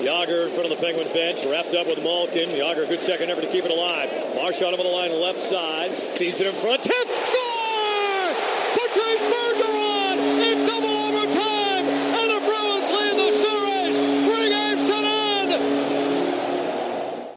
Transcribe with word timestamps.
Jagr 0.00 0.46
in 0.46 0.52
front 0.52 0.70
of 0.70 0.78
the 0.78 0.82
Penguin 0.82 1.06
bench, 1.12 1.44
wrapped 1.44 1.74
up 1.74 1.86
with 1.86 2.02
Malkin. 2.02 2.48
Jagr, 2.48 2.88
good 2.88 3.00
second 3.00 3.30
effort 3.30 3.42
to 3.42 3.48
keep 3.48 3.64
it 3.66 3.70
alive. 3.70 4.08
Marchand 4.34 4.72
over 4.72 4.82
the 4.82 4.88
line, 4.88 5.12
left 5.12 5.38
side. 5.38 5.90
Feeds 5.90 6.40
it 6.40 6.46
in 6.46 6.54
front. 6.54 6.82
Tip! 6.82 6.94
Score! 7.28 8.32
Patrice 8.72 9.20
Bergeron 9.28 10.16
in 10.40 10.66
double 10.66 10.88
overtime! 10.88 11.84
And 12.16 12.30
the 12.32 12.40
Bruins 12.40 12.90
lead 12.90 13.12
the 13.12 13.30
series 13.44 13.96
three 14.26 14.48
games 14.48 14.88
to 14.88 14.96
none! 15.04 15.52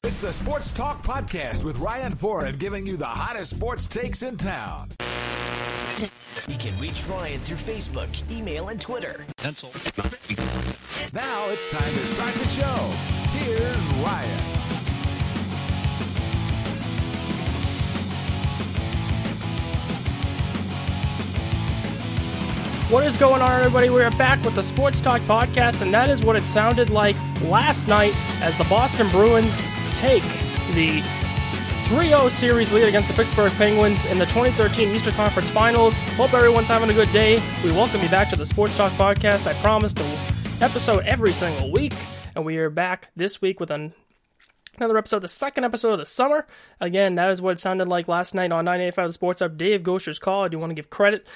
It's 0.04 0.21
the 0.21 0.32
Sports 0.32 0.71
Talk 0.71 1.04
Podcast 1.04 1.66
with 1.66 1.80
Ryan 1.80 2.16
Foran 2.16 2.57
giving 2.57 2.88
you 2.88 2.95
the 2.95 3.05
hottest 3.05 3.55
sports 3.55 3.89
takes 3.89 4.23
in 4.23 4.38
town. 4.38 4.89
You 6.48 6.57
can 6.57 6.77
reach 6.80 7.05
Ryan 7.07 7.39
through 7.41 7.57
Facebook, 7.57 8.09
email, 8.32 8.70
and 8.70 8.80
Twitter. 8.80 9.25
Pencil. 9.38 9.71
Now 11.14 11.50
it's 11.50 11.68
time 11.68 11.94
to 11.94 12.07
start 12.07 12.34
the 12.36 12.48
show. 12.48 12.76
Here's 13.38 13.86
Ryan. 14.04 14.40
What 22.91 23.05
is 23.08 23.17
going 23.17 23.41
on, 23.41 23.52
everybody? 23.59 23.90
We 23.90 24.03
are 24.03 24.12
back 24.12 24.44
with 24.44 24.53
the 24.53 24.62
Sports 24.62 25.02
Talk 25.02 25.22
podcast, 25.22 25.81
and 25.81 25.91
that 25.94 26.09
is 26.09 26.22
what 26.23 26.36
it 26.36 26.44
sounded 26.44 26.91
like 26.91 27.16
last 27.41 27.88
night 27.88 28.14
as 28.41 28.55
the 28.58 28.66
Boston 28.66 29.09
Bruins 29.09 29.67
take 29.94 30.22
the 30.75 31.02
3 31.88 32.09
0 32.09 32.30
series 32.30 32.72
lead 32.72 32.88
against 32.88 33.09
the 33.09 33.16
Pittsburgh 33.16 33.52
Penguins 33.53 34.05
in 34.05 34.20
the 34.20 34.25
2013 34.25 34.89
Eastern 34.89 35.14
Conference 35.14 35.50
Finals. 35.50 35.98
Hope 36.17 36.34
everyone's 36.34 36.67
having 36.67 36.91
a 36.91 36.94
good 36.94 37.12
day. 37.12 37.41
We 37.64 37.72
welcome 37.72 38.02
you 38.02 38.09
back 38.09 38.30
to 38.30 38.36
the 38.36 38.45
Sports 38.45 38.78
Talk 38.78 38.91
podcast. 38.94 39.48
I 39.48 39.53
promise 39.53 39.94
an 39.94 40.42
episode 40.63 41.03
every 41.03 41.34
single 41.34 41.70
week, 41.73 41.94
and 42.34 42.45
we 42.45 42.55
are 42.55 42.70
back 42.70 43.12
this 43.17 43.41
week 43.41 43.59
with 43.59 43.70
an 43.70 43.94
another 44.77 44.98
episode, 44.98 45.20
the 45.20 45.27
second 45.27 45.66
episode 45.66 45.91
of 45.91 45.99
the 45.99 46.05
summer. 46.05 46.47
Again, 46.80 47.16
that 47.16 47.30
is 47.31 47.42
what 47.42 47.52
it 47.52 47.59
sounded 47.59 47.89
like 47.89 48.08
last 48.08 48.33
night 48.33 48.53
on 48.53 48.64
985 48.64 49.09
The 49.09 49.11
Sports 49.11 49.41
Hub. 49.41 49.58
Dave 49.58 49.84
Goucher's 49.84 50.19
call. 50.19 50.45
I 50.45 50.47
do 50.47 50.58
want 50.58 50.69
to 50.69 50.73
give 50.73 50.89
credit 50.89 51.28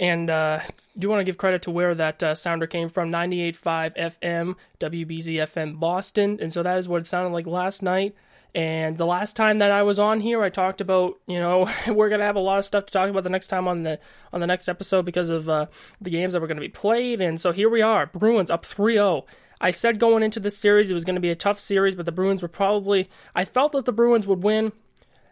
and 0.00 0.28
uh, 0.28 0.58
do 0.98 1.08
want 1.08 1.20
to 1.20 1.24
give 1.24 1.38
credit 1.38 1.62
to 1.62 1.70
where 1.70 1.94
that 1.94 2.24
uh, 2.24 2.34
sounder 2.34 2.66
came 2.66 2.88
from 2.88 3.12
98.5 3.12 3.96
FM, 3.96 4.56
WBZ 4.80 5.34
FM 5.34 5.78
Boston. 5.78 6.38
And 6.42 6.52
so 6.52 6.64
that 6.64 6.76
is 6.76 6.88
what 6.88 7.02
it 7.02 7.06
sounded 7.06 7.32
like 7.32 7.46
last 7.46 7.84
night. 7.84 8.16
And 8.54 8.98
the 8.98 9.06
last 9.06 9.34
time 9.34 9.58
that 9.58 9.70
I 9.70 9.82
was 9.82 9.98
on 9.98 10.20
here, 10.20 10.42
I 10.42 10.50
talked 10.50 10.80
about, 10.80 11.18
you 11.26 11.38
know, 11.38 11.70
we're 11.88 12.08
gonna 12.08 12.26
have 12.26 12.36
a 12.36 12.40
lot 12.40 12.58
of 12.58 12.64
stuff 12.64 12.86
to 12.86 12.92
talk 12.92 13.08
about 13.08 13.24
the 13.24 13.30
next 13.30 13.48
time 13.48 13.66
on 13.66 13.82
the 13.82 13.98
on 14.32 14.40
the 14.40 14.46
next 14.46 14.68
episode 14.68 15.04
because 15.04 15.30
of 15.30 15.48
uh, 15.48 15.66
the 16.00 16.10
games 16.10 16.34
that 16.34 16.40
were 16.40 16.46
gonna 16.46 16.60
be 16.60 16.68
played. 16.68 17.20
And 17.20 17.40
so 17.40 17.52
here 17.52 17.70
we 17.70 17.82
are, 17.82 18.06
Bruins 18.06 18.50
up 18.50 18.64
3-0. 18.64 19.24
I 19.62 19.70
said 19.70 20.00
going 20.00 20.24
into 20.24 20.40
this 20.40 20.58
series 20.58 20.90
it 20.90 20.94
was 20.94 21.04
going 21.04 21.14
to 21.14 21.20
be 21.20 21.30
a 21.30 21.36
tough 21.36 21.60
series, 21.60 21.94
but 21.94 22.04
the 22.04 22.12
Bruins 22.12 22.42
were 22.42 22.48
probably. 22.48 23.08
I 23.32 23.44
felt 23.44 23.72
that 23.72 23.84
the 23.84 23.92
Bruins 23.92 24.26
would 24.26 24.42
win, 24.42 24.72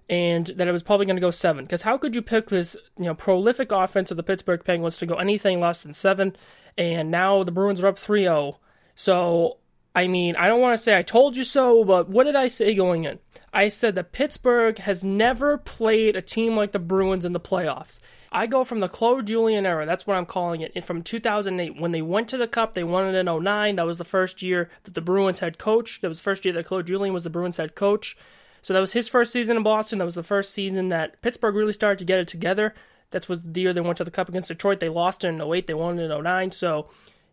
and 0.09 0.47
that 0.47 0.69
it 0.69 0.73
was 0.73 0.85
probably 0.85 1.07
going 1.07 1.17
to 1.17 1.21
go 1.21 1.33
seven. 1.33 1.65
Because 1.65 1.83
how 1.83 1.99
could 1.99 2.15
you 2.15 2.23
pick 2.23 2.49
this, 2.49 2.77
you 2.97 3.07
know, 3.07 3.15
prolific 3.15 3.73
offense 3.73 4.13
of 4.13 4.17
the 4.17 4.23
Pittsburgh 4.23 4.65
Penguins 4.65 4.97
to 4.99 5.07
go 5.07 5.17
anything 5.17 5.59
less 5.61 5.83
than 5.83 5.93
seven? 5.93 6.37
And 6.79 7.11
now 7.11 7.43
the 7.43 7.51
Bruins 7.51 7.83
are 7.83 7.89
up 7.89 7.97
3-0. 7.97 8.57
So 8.95 9.59
I 9.95 10.07
mean, 10.07 10.37
I 10.37 10.47
don't 10.47 10.61
want 10.61 10.75
to 10.75 10.83
say 10.83 10.97
I 10.97 11.03
told 11.03 11.37
you 11.37 11.45
so, 11.45 11.85
but 11.85 12.09
what 12.09 12.25
did 12.25 12.37
I 12.37 12.49
say 12.49 12.75
going 12.75 13.05
in? 13.05 13.19
I 13.53 13.69
said 13.69 13.97
that 13.97 14.13
Pittsburgh 14.13 14.79
has 14.79 15.03
never 15.03 15.59
played 15.59 16.15
a 16.15 16.23
team 16.23 16.57
like 16.57 16.71
the 16.71 16.79
Bruins 16.79 17.25
in 17.25 17.33
the 17.33 17.41
playoffs. 17.41 17.99
I 18.33 18.47
go 18.47 18.63
from 18.63 18.79
the 18.79 18.89
Claude 18.89 19.27
Julien 19.27 19.67
era, 19.67 19.85
that's 19.87 20.07
what 20.07 20.17
I'm 20.17 20.27
calling 20.27 20.61
it, 20.61 20.85
from 20.85 21.03
2008. 21.03 21.81
When 21.81 21.91
they 21.91 22.03
went 22.03 22.29
to 22.29 22.37
the 22.37 22.47
Cup, 22.47 22.75
they 22.75 22.85
won 22.85 23.13
it 23.13 23.19
in 23.19 23.27
09. 23.27 23.75
That 23.75 23.87
was 23.87 23.99
the 23.99 24.05
first 24.05 24.41
year 24.41 24.71
that 24.85 24.95
the 24.95 25.01
Bruins 25.01 25.41
head 25.41 25.59
coach. 25.59 26.01
That 26.01 26.09
was 26.09 26.19
the 26.19 26.25
first 26.25 26.45
year 26.45 26.55
that 26.55 26.67
Claude 26.67 26.87
Julien 26.87 27.13
was 27.13 27.25
the 27.25 27.31
Bruins 27.31 27.57
head 27.57 27.75
coach. 27.75 28.17
So 28.63 28.73
that 28.73 28.81
was 28.81 28.93
his 28.93 29.09
first 29.09 29.33
season 29.33 29.57
in 29.57 29.65
Boston. 29.65 29.99
That 29.99 30.05
was 30.05 30.15
the 30.15 30.23
first 30.23 30.53
season 30.53 30.91
that 30.91 31.21
Pittsburgh 31.23 31.57
really 31.57 31.73
started 31.73 31.99
to 31.99 32.05
get 32.05 32.21
it 32.21 32.29
together. 32.29 32.75
That 33.11 33.29
was 33.29 33.41
the 33.41 33.63
year 33.63 33.73
they 33.73 33.81
went 33.81 33.97
to 33.99 34.05
the 34.05 34.13
Cup 34.13 34.29
against 34.29 34.49
Detroit. 34.49 34.79
They 34.79 34.89
lost 34.89 35.25
in 35.25 35.41
08. 35.41 35.67
They 35.67 35.75
won 35.75 35.99
it 35.99 36.09
in 36.09 36.23
09. 36.23 36.53
So 36.53 36.89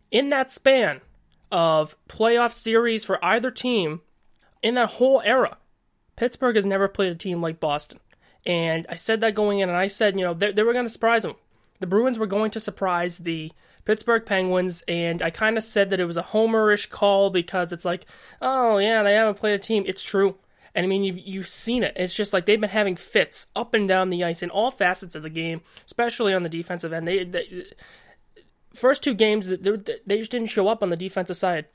in 0.09 0.29
that 0.29 0.51
span, 0.51 1.01
of 1.51 1.95
playoff 2.07 2.51
series 2.51 3.03
for 3.03 3.23
either 3.23 3.51
team 3.51 4.01
in 4.61 4.75
that 4.75 4.91
whole 4.91 5.21
era. 5.21 5.57
Pittsburgh 6.15 6.55
has 6.55 6.65
never 6.65 6.87
played 6.87 7.11
a 7.11 7.15
team 7.15 7.41
like 7.41 7.59
Boston. 7.59 7.99
And 8.45 8.85
I 8.89 8.95
said 8.95 9.21
that 9.21 9.35
going 9.35 9.59
in, 9.59 9.69
and 9.69 9.77
I 9.77 9.87
said, 9.87 10.17
you 10.17 10.25
know, 10.25 10.33
they, 10.33 10.51
they 10.51 10.63
were 10.63 10.73
going 10.73 10.85
to 10.85 10.89
surprise 10.89 11.23
them. 11.23 11.35
The 11.79 11.87
Bruins 11.87 12.17
were 12.17 12.27
going 12.27 12.51
to 12.51 12.59
surprise 12.59 13.19
the 13.19 13.51
Pittsburgh 13.85 14.25
Penguins, 14.25 14.83
and 14.87 15.21
I 15.21 15.29
kind 15.29 15.57
of 15.57 15.63
said 15.63 15.89
that 15.89 15.99
it 15.99 16.05
was 16.05 16.17
a 16.17 16.23
homerish 16.23 16.89
call 16.89 17.29
because 17.29 17.71
it's 17.71 17.85
like, 17.85 18.05
oh, 18.41 18.77
yeah, 18.77 19.03
they 19.03 19.13
haven't 19.13 19.37
played 19.37 19.55
a 19.55 19.59
team. 19.59 19.83
It's 19.85 20.03
true. 20.03 20.35
And 20.73 20.83
I 20.83 20.87
mean, 20.87 21.03
you've, 21.03 21.19
you've 21.19 21.47
seen 21.47 21.83
it. 21.83 21.93
It's 21.95 22.13
just 22.13 22.33
like 22.33 22.45
they've 22.45 22.61
been 22.61 22.69
having 22.69 22.95
fits 22.95 23.47
up 23.55 23.73
and 23.73 23.87
down 23.87 24.09
the 24.09 24.23
ice 24.23 24.43
in 24.43 24.49
all 24.49 24.71
facets 24.71 25.15
of 25.15 25.23
the 25.23 25.29
game, 25.29 25.61
especially 25.85 26.33
on 26.33 26.43
the 26.43 26.49
defensive 26.49 26.93
end. 26.93 27.07
They, 27.07 27.23
they 27.23 27.65
first 28.77 29.03
two 29.03 29.13
games 29.13 29.47
they, 29.47 29.57
they 30.05 30.17
just 30.17 30.31
didn't 30.31 30.47
show 30.47 30.67
up 30.67 30.83
on 30.83 30.89
the 30.89 30.95
defensive 30.95 31.37
side 31.37 31.65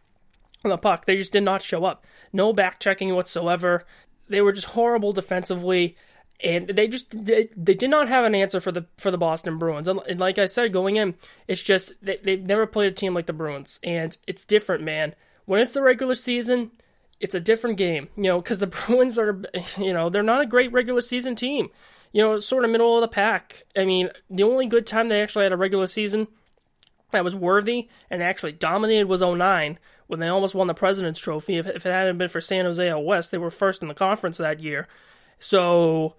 on 0.65 0.71
the 0.71 0.79
puck. 0.79 1.07
They 1.07 1.17
just 1.17 1.33
did 1.33 1.43
not 1.43 1.63
show 1.63 1.85
up. 1.85 2.07
No 2.33 2.53
back 2.53 2.81
checking 2.81 3.15
whatsoever. 3.15 3.85
They 4.29 4.41
were 4.41 4.53
just 4.53 4.69
horrible 4.69 5.13
defensively, 5.13 5.97
and 6.43 6.69
they 6.69 6.89
just 6.89 7.25
they, 7.25 7.49
they 7.57 7.75
did 7.75 7.91
not 7.91 8.09
have 8.09 8.25
an 8.25 8.35
answer 8.35 8.61
for 8.61 8.73
the 8.73 8.87
for 8.97 9.11
the 9.11 9.19
Boston 9.19 9.59
Bruins. 9.59 9.89
And 9.89 10.01
like 10.19 10.39
I 10.39 10.47
said, 10.47 10.73
going 10.73 10.97
in, 10.97 11.15
it's 11.49 11.63
just 11.63 11.93
they, 12.03 12.19
they've 12.23 12.43
never 12.43 12.67
played 12.67 12.93
a 12.93 12.95
team 12.95 13.15
like 13.15 13.27
the 13.27 13.33
Bruins, 13.33 13.81
and 13.83 14.17
it's 14.27 14.45
different, 14.45 14.83
man. 14.83 15.15
When 15.45 15.61
it's 15.61 15.75
the 15.75 15.83
regular 15.83 16.15
season, 16.15 16.71
it's 17.21 17.35
a 17.35 17.41
different 17.41 17.77
game, 17.77 18.09
you 18.17 18.25
know, 18.25 18.41
because 18.41 18.61
the 18.61 18.67
Bruins 18.87 19.19
are, 19.19 19.43
you 19.77 19.93
know, 19.93 20.09
they're 20.09 20.23
not 20.23 20.41
a 20.41 20.47
great 20.47 20.73
regular 20.73 21.01
season 21.01 21.35
team. 21.35 21.71
You 22.13 22.21
know, 22.21 22.37
sort 22.37 22.67
of 22.67 22.71
middle 22.71 22.95
of 22.95 23.01
the 23.01 23.09
pack. 23.09 23.65
I 23.75 23.87
mean, 23.87 24.11
the 24.29 24.43
only 24.43 24.67
good 24.67 24.87
time 24.87 25.09
they 25.09 25.23
actually 25.23 25.45
had 25.45 25.53
a 25.53 25.57
regular 25.57 25.87
season 25.87 26.29
that 27.13 27.25
was 27.25 27.37
worthy 27.37 27.89
and 28.11 28.23
actually 28.23 28.53
dominated 28.53 29.07
was 29.07 29.21
09 29.21 29.79
when 30.07 30.21
they 30.21 30.29
almost 30.29 30.55
won 30.55 30.67
the 30.67 30.75
President's 30.75 31.21
Trophy. 31.21 31.57
If, 31.57 31.67
if 31.67 31.87
it 31.87 31.91
hadn't 31.91 32.19
been 32.19 32.29
for 32.29 32.41
San 32.41 32.65
Jose 32.65 32.93
West, 32.95 33.31
they 33.31 33.39
were 33.39 33.51
first 33.51 33.83
in 33.83 33.89
the 33.89 33.95
conference 33.95 34.39
that 34.39 34.61
year. 34.61 34.89
So 35.39 36.15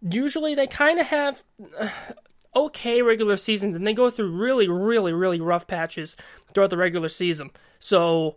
usually 0.00 0.54
they 0.54 0.66
kind 0.66 1.00
of 1.00 1.06
have 1.06 1.42
uh, 1.78 1.88
okay 2.54 3.02
regular 3.02 3.36
seasons 3.36 3.76
and 3.76 3.86
they 3.86 3.92
go 3.92 4.10
through 4.10 4.30
really, 4.30 4.68
really, 4.68 5.12
really 5.12 5.40
rough 5.40 5.66
patches 5.66 6.16
throughout 6.52 6.70
the 6.70 6.76
regular 6.76 7.08
season. 7.08 7.50
So 7.78 8.36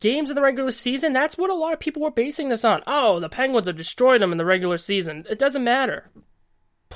games 0.00 0.30
in 0.30 0.36
the 0.36 0.42
regular 0.42 0.70
season, 0.70 1.12
that's 1.12 1.38
what 1.38 1.50
a 1.50 1.54
lot 1.54 1.72
of 1.72 1.80
people 1.80 2.02
were 2.02 2.10
basing 2.10 2.48
this 2.48 2.64
on. 2.64 2.82
Oh, 2.86 3.20
the 3.20 3.28
Penguins 3.28 3.66
have 3.66 3.76
destroyed 3.76 4.20
them 4.20 4.32
in 4.32 4.38
the 4.38 4.44
regular 4.44 4.78
season. 4.78 5.24
It 5.28 5.38
doesn't 5.38 5.64
matter. 5.64 6.10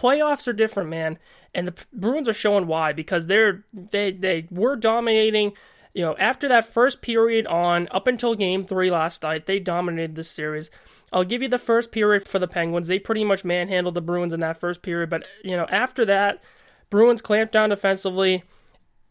Playoffs 0.00 0.48
are 0.48 0.54
different, 0.54 0.88
man, 0.88 1.18
and 1.54 1.68
the 1.68 1.74
Bruins 1.92 2.26
are 2.26 2.32
showing 2.32 2.66
why 2.66 2.94
because 2.94 3.26
they're 3.26 3.66
they 3.74 4.12
they 4.12 4.48
were 4.50 4.74
dominating. 4.74 5.52
You 5.92 6.02
know, 6.02 6.16
after 6.18 6.48
that 6.48 6.64
first 6.64 7.02
period 7.02 7.46
on 7.46 7.86
up 7.90 8.06
until 8.06 8.34
game 8.34 8.64
three 8.64 8.90
last 8.90 9.22
night, 9.24 9.44
they 9.44 9.58
dominated 9.58 10.14
this 10.14 10.30
series. 10.30 10.70
I'll 11.12 11.24
give 11.24 11.42
you 11.42 11.48
the 11.48 11.58
first 11.58 11.92
period 11.92 12.26
for 12.26 12.38
the 12.38 12.48
Penguins. 12.48 12.88
They 12.88 12.98
pretty 12.98 13.24
much 13.24 13.44
manhandled 13.44 13.94
the 13.94 14.00
Bruins 14.00 14.32
in 14.32 14.40
that 14.40 14.58
first 14.58 14.80
period, 14.80 15.10
but 15.10 15.26
you 15.44 15.54
know, 15.54 15.66
after 15.68 16.06
that, 16.06 16.42
Bruins 16.88 17.20
clamped 17.20 17.52
down 17.52 17.68
defensively. 17.68 18.42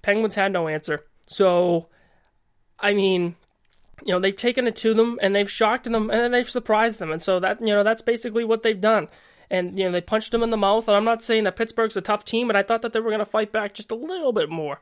Penguins 0.01 0.35
had 0.35 0.51
no 0.51 0.67
answer. 0.67 1.05
So, 1.27 1.89
I 2.79 2.95
mean, 2.95 3.35
you 4.05 4.13
know, 4.13 4.19
they've 4.19 4.35
taken 4.35 4.65
it 4.65 4.77
to 4.77 4.95
them 4.95 5.19
and 5.21 5.35
they've 5.35 5.51
shocked 5.51 5.83
them 5.83 6.09
and 6.09 6.33
they've 6.33 6.49
surprised 6.49 6.97
them. 6.97 7.11
And 7.11 7.21
so 7.21 7.39
that, 7.41 7.59
you 7.59 7.67
know, 7.67 7.83
that's 7.83 8.01
basically 8.01 8.43
what 8.43 8.63
they've 8.63 8.81
done 8.81 9.07
and 9.49 9.77
you 9.77 9.85
know 9.85 9.91
they 9.91 10.01
punched 10.01 10.33
him 10.33 10.43
in 10.43 10.49
the 10.49 10.57
mouth. 10.57 10.87
And 10.87 10.95
I'm 10.95 11.05
not 11.05 11.23
saying 11.23 11.43
that 11.43 11.55
Pittsburgh's 11.55 11.97
a 11.97 12.01
tough 12.01 12.25
team, 12.25 12.47
but 12.47 12.55
I 12.55 12.63
thought 12.63 12.81
that 12.81 12.93
they 12.93 12.99
were 12.99 13.09
going 13.09 13.19
to 13.19 13.25
fight 13.25 13.51
back 13.51 13.73
just 13.73 13.91
a 13.91 13.95
little 13.95 14.33
bit 14.33 14.49
more, 14.49 14.81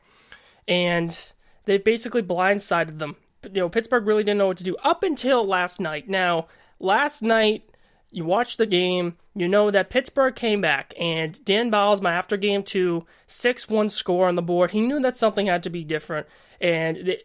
and 0.66 1.32
they 1.64 1.78
basically 1.78 2.22
blindsided 2.22 2.98
them. 2.98 3.16
You 3.44 3.62
know, 3.62 3.68
Pittsburgh 3.68 4.06
really 4.06 4.24
didn't 4.24 4.38
know 4.38 4.48
what 4.48 4.58
to 4.58 4.64
do 4.64 4.76
up 4.82 5.02
until 5.02 5.46
last 5.46 5.80
night. 5.80 6.08
Now, 6.08 6.48
last 6.80 7.22
night 7.22 7.70
you 8.10 8.24
watch 8.24 8.56
the 8.56 8.66
game, 8.66 9.16
you 9.34 9.46
know 9.48 9.70
that 9.70 9.90
Pittsburgh 9.90 10.34
came 10.34 10.60
back, 10.60 10.94
and 10.98 11.44
Dan 11.44 11.70
Bylsma 11.70 12.10
after 12.10 12.36
game 12.36 12.62
two, 12.62 13.06
6 13.26 13.68
1 13.68 13.88
score 13.90 14.28
on 14.28 14.34
the 14.34 14.42
board. 14.42 14.70
He 14.70 14.80
knew 14.80 15.00
that 15.00 15.16
something 15.16 15.46
had 15.46 15.62
to 15.64 15.70
be 15.70 15.84
different. 15.84 16.26
And 16.60 17.16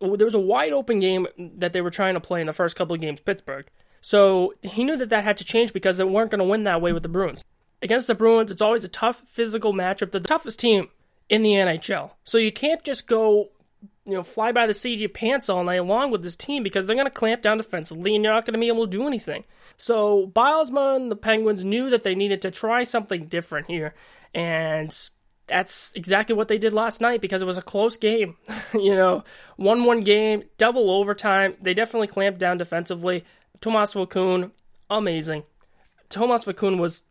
there 0.00 0.26
was 0.26 0.34
a 0.34 0.40
wide 0.40 0.72
open 0.72 0.98
game 1.00 1.26
that 1.38 1.72
they 1.72 1.80
were 1.80 1.90
trying 1.90 2.14
to 2.14 2.20
play 2.20 2.40
in 2.40 2.46
the 2.46 2.52
first 2.52 2.76
couple 2.76 2.94
of 2.94 3.00
games, 3.00 3.20
Pittsburgh. 3.20 3.66
So 4.02 4.52
he 4.62 4.84
knew 4.84 4.96
that 4.96 5.08
that 5.08 5.24
had 5.24 5.38
to 5.38 5.44
change 5.44 5.72
because 5.72 5.96
they 5.96 6.04
weren't 6.04 6.30
going 6.30 6.40
to 6.40 6.44
win 6.44 6.64
that 6.64 6.82
way 6.82 6.92
with 6.92 7.04
the 7.04 7.08
Bruins. 7.08 7.44
Against 7.80 8.08
the 8.08 8.14
Bruins, 8.14 8.50
it's 8.50 8.60
always 8.60 8.84
a 8.84 8.88
tough 8.88 9.22
physical 9.26 9.72
matchup. 9.72 10.10
The 10.10 10.20
toughest 10.20 10.60
team 10.60 10.88
in 11.28 11.42
the 11.42 11.52
NHL. 11.52 12.10
So 12.24 12.36
you 12.36 12.52
can't 12.52 12.82
just 12.82 13.06
go, 13.06 13.50
you 14.04 14.12
know, 14.12 14.24
fly 14.24 14.52
by 14.52 14.66
the 14.66 14.74
seat 14.74 14.94
of 14.94 15.00
your 15.00 15.08
pants 15.08 15.48
all 15.48 15.64
night 15.64 15.84
long 15.84 16.10
with 16.10 16.22
this 16.22 16.36
team 16.36 16.64
because 16.64 16.86
they're 16.86 16.96
going 16.96 17.06
to 17.06 17.10
clamp 17.10 17.42
down 17.42 17.56
defensively 17.56 18.14
and 18.14 18.24
you're 18.24 18.34
not 18.34 18.44
going 18.44 18.54
to 18.54 18.60
be 18.60 18.68
able 18.68 18.86
to 18.86 18.90
do 18.90 19.06
anything. 19.06 19.44
So 19.76 20.30
Bylsma 20.34 20.96
and 20.96 21.10
the 21.10 21.16
Penguins 21.16 21.64
knew 21.64 21.88
that 21.90 22.02
they 22.02 22.14
needed 22.14 22.42
to 22.42 22.50
try 22.50 22.82
something 22.82 23.26
different 23.26 23.68
here. 23.68 23.94
And 24.34 24.96
that's 25.46 25.92
exactly 25.94 26.34
what 26.34 26.48
they 26.48 26.58
did 26.58 26.72
last 26.72 27.00
night 27.00 27.20
because 27.20 27.40
it 27.40 27.46
was 27.46 27.58
a 27.58 27.62
close 27.62 27.96
game. 27.96 28.36
you 28.74 28.94
know, 28.94 29.22
1 29.56 29.84
1 29.84 30.00
game, 30.00 30.44
double 30.58 30.90
overtime. 30.90 31.56
They 31.60 31.74
definitely 31.74 32.08
clamped 32.08 32.40
down 32.40 32.58
defensively. 32.58 33.24
Tomas 33.62 33.94
Vokoun, 33.94 34.50
amazing. 34.90 35.44
Tomas 36.10 36.44
Vokoun 36.44 36.78
was 36.78 37.04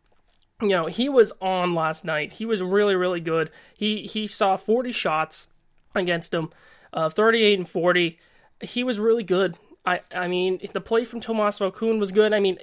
you 0.60 0.68
know, 0.68 0.86
he 0.86 1.08
was 1.08 1.32
on 1.40 1.74
last 1.74 2.04
night. 2.04 2.34
He 2.34 2.46
was 2.46 2.62
really, 2.62 2.94
really 2.94 3.20
good. 3.20 3.50
He 3.74 4.02
he 4.02 4.28
saw 4.28 4.56
40 4.56 4.92
shots 4.92 5.48
against 5.94 6.32
him, 6.32 6.50
uh, 6.92 7.08
38 7.08 7.58
and 7.58 7.68
40. 7.68 8.18
He 8.60 8.84
was 8.84 9.00
really 9.00 9.24
good. 9.24 9.58
I 9.84 10.00
I 10.14 10.28
mean, 10.28 10.60
the 10.72 10.80
play 10.80 11.04
from 11.04 11.18
Tomas 11.18 11.58
Vokoun 11.58 11.98
was 11.98 12.12
good. 12.12 12.32
I 12.32 12.38
mean, 12.38 12.58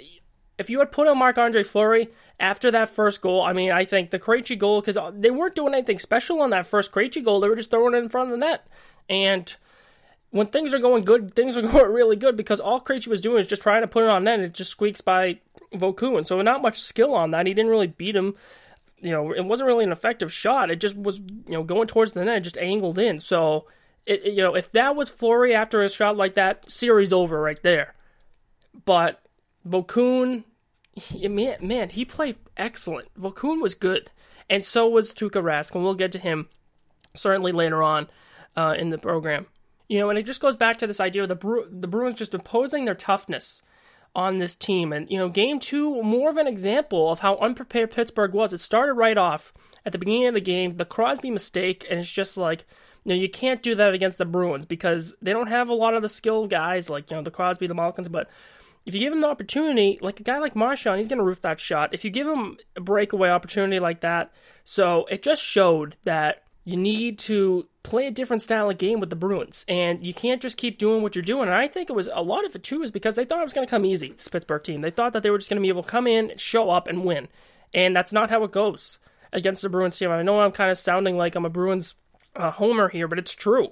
if 0.58 0.70
you 0.70 0.80
had 0.80 0.92
put 0.92 1.08
on 1.08 1.18
Marc 1.18 1.38
Andre 1.38 1.64
Fleury 1.64 2.08
after 2.40 2.72
that 2.72 2.90
first 2.90 3.22
goal, 3.22 3.42
I 3.42 3.52
mean, 3.52 3.72
I 3.72 3.84
think 3.84 4.12
the 4.12 4.20
Krejci 4.20 4.58
goal 4.58 4.82
because 4.82 4.98
they 5.16 5.32
weren't 5.32 5.56
doing 5.56 5.74
anything 5.74 6.00
special 6.00 6.42
on 6.42 6.52
that 6.52 6.68
first 6.68 6.92
Krejci 6.92 7.24
goal. 7.24 7.42
They 7.42 7.50
were 7.50 7.56
just 7.56 7.72
throwing 7.72 7.96
it 7.96 7.98
in 7.98 8.10
front 8.10 8.32
of 8.32 8.40
the 8.40 8.46
net, 8.46 8.66
and 9.10 9.54
when 10.32 10.48
things 10.48 10.74
are 10.74 10.80
going 10.80 11.04
good, 11.04 11.34
things 11.34 11.58
are 11.58 11.62
going 11.64 11.92
really 11.92 12.16
good 12.16 12.36
because 12.36 12.60
all 12.60 12.82
Krejci 12.82 13.08
was 13.08 13.22
doing 13.22 13.40
is 13.40 13.48
just 13.48 13.62
trying 13.62 13.82
to 13.82 13.88
put 13.88 14.04
it 14.04 14.10
on 14.10 14.24
net 14.24 14.36
and 14.36 14.44
it 14.44 14.54
just 14.54 14.72
squeaks 14.72 15.02
by 15.02 15.40
Vokoun. 15.74 16.26
So 16.26 16.42
not 16.42 16.62
much 16.62 16.80
skill 16.80 17.14
on 17.14 17.32
that. 17.32 17.48
He 17.48 17.54
didn't 17.54 17.72
really 17.72 17.88
beat 17.88 18.16
him. 18.16 18.36
You 19.02 19.12
know, 19.12 19.32
it 19.32 19.46
wasn't 19.46 19.68
really 19.68 19.86
an 19.86 19.92
effective 19.92 20.32
shot. 20.32 20.70
It 20.70 20.82
just 20.82 20.98
was, 20.98 21.20
you 21.20 21.54
know, 21.54 21.64
going 21.64 21.88
towards 21.88 22.12
the 22.12 22.26
net, 22.26 22.44
just 22.44 22.58
angled 22.58 23.00
in. 23.00 23.20
So, 23.20 23.66
it, 24.06 24.24
you 24.26 24.42
know, 24.42 24.56
if 24.56 24.72
that 24.74 24.96
was 24.96 25.10
Fleury 25.10 25.54
after 25.54 25.82
a 25.82 25.90
shot 25.90 26.18
like 26.18 26.36
that, 26.36 26.70
series 26.70 27.14
over 27.14 27.42
right 27.42 27.62
there. 27.64 27.96
But 28.86 29.22
Vokoun, 29.68 30.44
man, 31.14 31.58
man, 31.62 31.90
he 31.90 32.04
played 32.04 32.38
excellent. 32.58 33.08
Vokoun 33.18 33.62
was 33.62 33.74
good, 33.74 34.12
and 34.50 34.66
so 34.66 34.90
was 34.90 35.14
Tuukka 35.14 35.42
Rask, 35.42 35.74
and 35.74 35.84
we'll 35.84 35.96
get 35.96 36.12
to 36.12 36.20
him 36.20 36.50
certainly 37.16 37.54
later 37.54 37.82
on 37.82 38.10
uh, 38.58 38.76
in 38.78 38.90
the 38.90 38.98
program. 38.98 39.48
You 39.90 40.00
know, 40.00 40.10
and 40.10 40.18
it 40.18 40.26
just 40.26 40.40
goes 40.40 40.56
back 40.56 40.78
to 40.78 40.88
this 40.88 41.02
idea 41.02 41.24
of 41.24 41.30
the 41.30 41.36
Bru- 41.36 41.68
the 41.70 41.88
Bruins 41.88 42.16
just 42.16 42.34
imposing 42.34 42.86
their 42.86 42.96
toughness 42.96 43.62
on 44.16 44.38
this 44.38 44.56
team. 44.56 44.94
And, 44.94 45.10
you 45.10 45.18
know, 45.18 45.30
game 45.30 45.60
two, 45.60 46.02
more 46.02 46.30
of 46.30 46.38
an 46.38 46.48
example 46.48 47.12
of 47.12 47.20
how 47.20 47.36
unprepared 47.38 47.92
Pittsburgh 47.92 48.34
was. 48.34 48.54
It 48.54 48.60
started 48.60 48.94
right 48.94 49.18
off 49.18 49.54
at 49.86 49.92
the 49.92 49.98
beginning 49.98 50.28
of 50.28 50.34
the 50.34 50.42
game, 50.42 50.78
the 50.78 50.86
Crosby 50.86 51.32
mistake, 51.32 51.86
and 51.90 52.00
it's 52.00 52.12
just 52.12 52.38
like, 52.38 52.66
you 53.04 53.10
know, 53.10 53.22
you 53.22 53.30
can't 53.30 53.64
do 53.64 53.76
that 53.76 53.94
against 53.94 54.18
the 54.18 54.26
Bruins 54.26 54.66
because 54.66 55.16
they 55.22 55.34
don't 55.34 55.48
have 55.48 55.70
a 55.70 55.74
lot 55.74 55.94
of 55.94 56.02
the 56.02 56.10
skilled 56.10 56.50
guys 56.50 56.90
like, 56.90 57.10
you 57.10 57.18
know, 57.18 57.24
the 57.24 57.32
Crosby, 57.32 57.68
the 57.68 57.74
Malkins, 57.74 58.10
but 58.10 58.30
if 58.86 58.94
you 58.94 59.00
give 59.00 59.14
him 59.14 59.22
the 59.22 59.28
opportunity, 59.28 60.00
like 60.02 60.20
a 60.20 60.24
guy 60.24 60.40
like 60.40 60.56
Marchand, 60.56 60.98
he's 60.98 61.08
going 61.08 61.20
to 61.20 61.24
roof 61.24 61.42
that 61.42 61.60
shot. 61.60 61.94
If 61.94 62.04
you 62.04 62.10
give 62.10 62.28
him 62.28 62.58
a 62.76 62.82
breakaway 62.82 63.30
opportunity 63.30 63.80
like 63.80 64.02
that, 64.02 64.32
so 64.64 65.06
it 65.12 65.22
just 65.22 65.44
showed 65.44 65.96
that 66.06 66.44
you 66.70 66.78
need 66.78 67.18
to 67.18 67.68
play 67.82 68.06
a 68.06 68.12
different 68.12 68.44
style 68.44 68.70
of 68.70 68.78
game 68.78 69.00
with 69.00 69.10
the 69.10 69.16
Bruins, 69.16 69.66
and 69.68 70.06
you 70.06 70.14
can't 70.14 70.40
just 70.40 70.56
keep 70.56 70.78
doing 70.78 71.02
what 71.02 71.16
you're 71.16 71.24
doing. 71.24 71.44
And 71.44 71.54
I 71.54 71.68
think 71.68 71.90
it 71.90 71.96
was 71.96 72.08
a 72.14 72.22
lot 72.22 72.46
of 72.46 72.56
it 72.56 72.62
too 72.62 72.84
is 72.84 72.92
because 72.92 73.16
they 73.16 73.26
thought 73.26 73.40
it 73.40 73.44
was 73.44 73.54
going 73.54 73.66
to 73.66 73.72
come 73.72 73.86
easy. 73.86 74.12
This 74.12 74.28
Pittsburgh 74.28 74.62
team, 74.62 74.82
they 74.82 74.92
thought 74.92 75.14
that 75.14 75.24
they 75.24 75.32
were 75.32 75.40
just 75.40 75.50
going 75.50 75.60
to 75.60 75.66
be 75.66 75.70
able 75.70 75.82
to 75.82 75.90
come 75.90 76.06
in, 76.06 76.34
show 76.38 76.70
up, 76.70 76.88
and 76.88 77.04
win, 77.04 77.28
and 77.74 77.96
that's 77.96 78.14
not 78.14 78.30
how 78.30 78.44
it 78.44 78.52
goes 78.52 79.00
against 79.34 79.64
the 79.64 79.70
Bruins 79.70 79.98
team. 79.98 80.12
I 80.12 80.22
know 80.22 80.42
I'm 80.42 80.52
kind 80.52 80.70
of 80.70 80.78
sounding 80.78 81.18
like 81.18 81.36
I'm 81.36 81.46
a 81.46 81.50
Bruins 81.50 81.96
uh, 82.36 82.52
homer 82.52 82.90
here, 82.90 83.08
but 83.08 83.18
it's 83.18 83.34
true. 83.34 83.70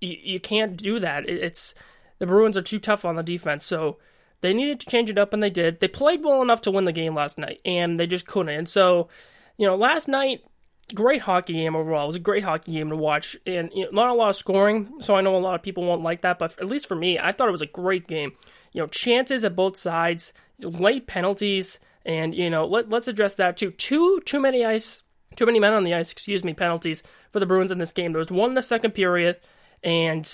You, 0.00 0.16
you 0.20 0.40
can't 0.40 0.76
do 0.76 0.98
that. 0.98 1.28
It, 1.28 1.44
it's 1.44 1.76
the 2.18 2.26
Bruins 2.26 2.56
are 2.56 2.62
too 2.62 2.80
tough 2.80 3.04
on 3.04 3.14
the 3.14 3.22
defense, 3.22 3.64
so 3.64 3.98
they 4.40 4.52
needed 4.52 4.80
to 4.80 4.90
change 4.90 5.10
it 5.10 5.18
up, 5.18 5.32
and 5.32 5.40
they 5.40 5.50
did. 5.50 5.78
They 5.78 5.86
played 5.86 6.24
well 6.24 6.42
enough 6.42 6.60
to 6.62 6.72
win 6.72 6.86
the 6.86 6.92
game 6.92 7.14
last 7.14 7.38
night, 7.38 7.60
and 7.64 8.00
they 8.00 8.08
just 8.08 8.26
couldn't. 8.26 8.52
And 8.52 8.68
so, 8.68 9.06
you 9.56 9.66
know, 9.66 9.76
last 9.76 10.08
night 10.08 10.42
great 10.94 11.22
hockey 11.22 11.54
game 11.54 11.74
overall. 11.74 12.04
It 12.04 12.08
was 12.08 12.16
a 12.16 12.20
great 12.20 12.44
hockey 12.44 12.72
game 12.72 12.90
to 12.90 12.96
watch, 12.96 13.36
and 13.46 13.70
you 13.74 13.84
know, 13.84 13.90
not 13.90 14.10
a 14.10 14.14
lot 14.14 14.30
of 14.30 14.36
scoring. 14.36 15.00
So 15.00 15.14
I 15.14 15.20
know 15.20 15.36
a 15.36 15.38
lot 15.38 15.54
of 15.54 15.62
people 15.62 15.84
won't 15.84 16.02
like 16.02 16.22
that, 16.22 16.38
but 16.38 16.58
at 16.58 16.66
least 16.66 16.86
for 16.86 16.94
me, 16.94 17.18
I 17.18 17.32
thought 17.32 17.48
it 17.48 17.52
was 17.52 17.62
a 17.62 17.66
great 17.66 18.06
game. 18.06 18.32
You 18.72 18.82
know, 18.82 18.86
chances 18.86 19.44
at 19.44 19.56
both 19.56 19.76
sides, 19.76 20.32
late 20.60 21.06
penalties, 21.06 21.78
and 22.04 22.34
you 22.34 22.50
know, 22.50 22.66
let, 22.66 22.88
let's 22.90 23.08
address 23.08 23.34
that 23.36 23.56
too. 23.56 23.70
Too 23.72 24.20
too 24.20 24.40
many 24.40 24.64
ice, 24.64 25.02
too 25.34 25.46
many 25.46 25.58
men 25.58 25.72
on 25.72 25.82
the 25.82 25.94
ice. 25.94 26.12
Excuse 26.12 26.44
me, 26.44 26.54
penalties 26.54 27.02
for 27.32 27.40
the 27.40 27.46
Bruins 27.46 27.72
in 27.72 27.78
this 27.78 27.92
game. 27.92 28.12
There 28.12 28.20
was 28.20 28.30
one 28.30 28.50
in 28.50 28.54
the 28.54 28.62
second 28.62 28.92
period, 28.92 29.38
and 29.82 30.30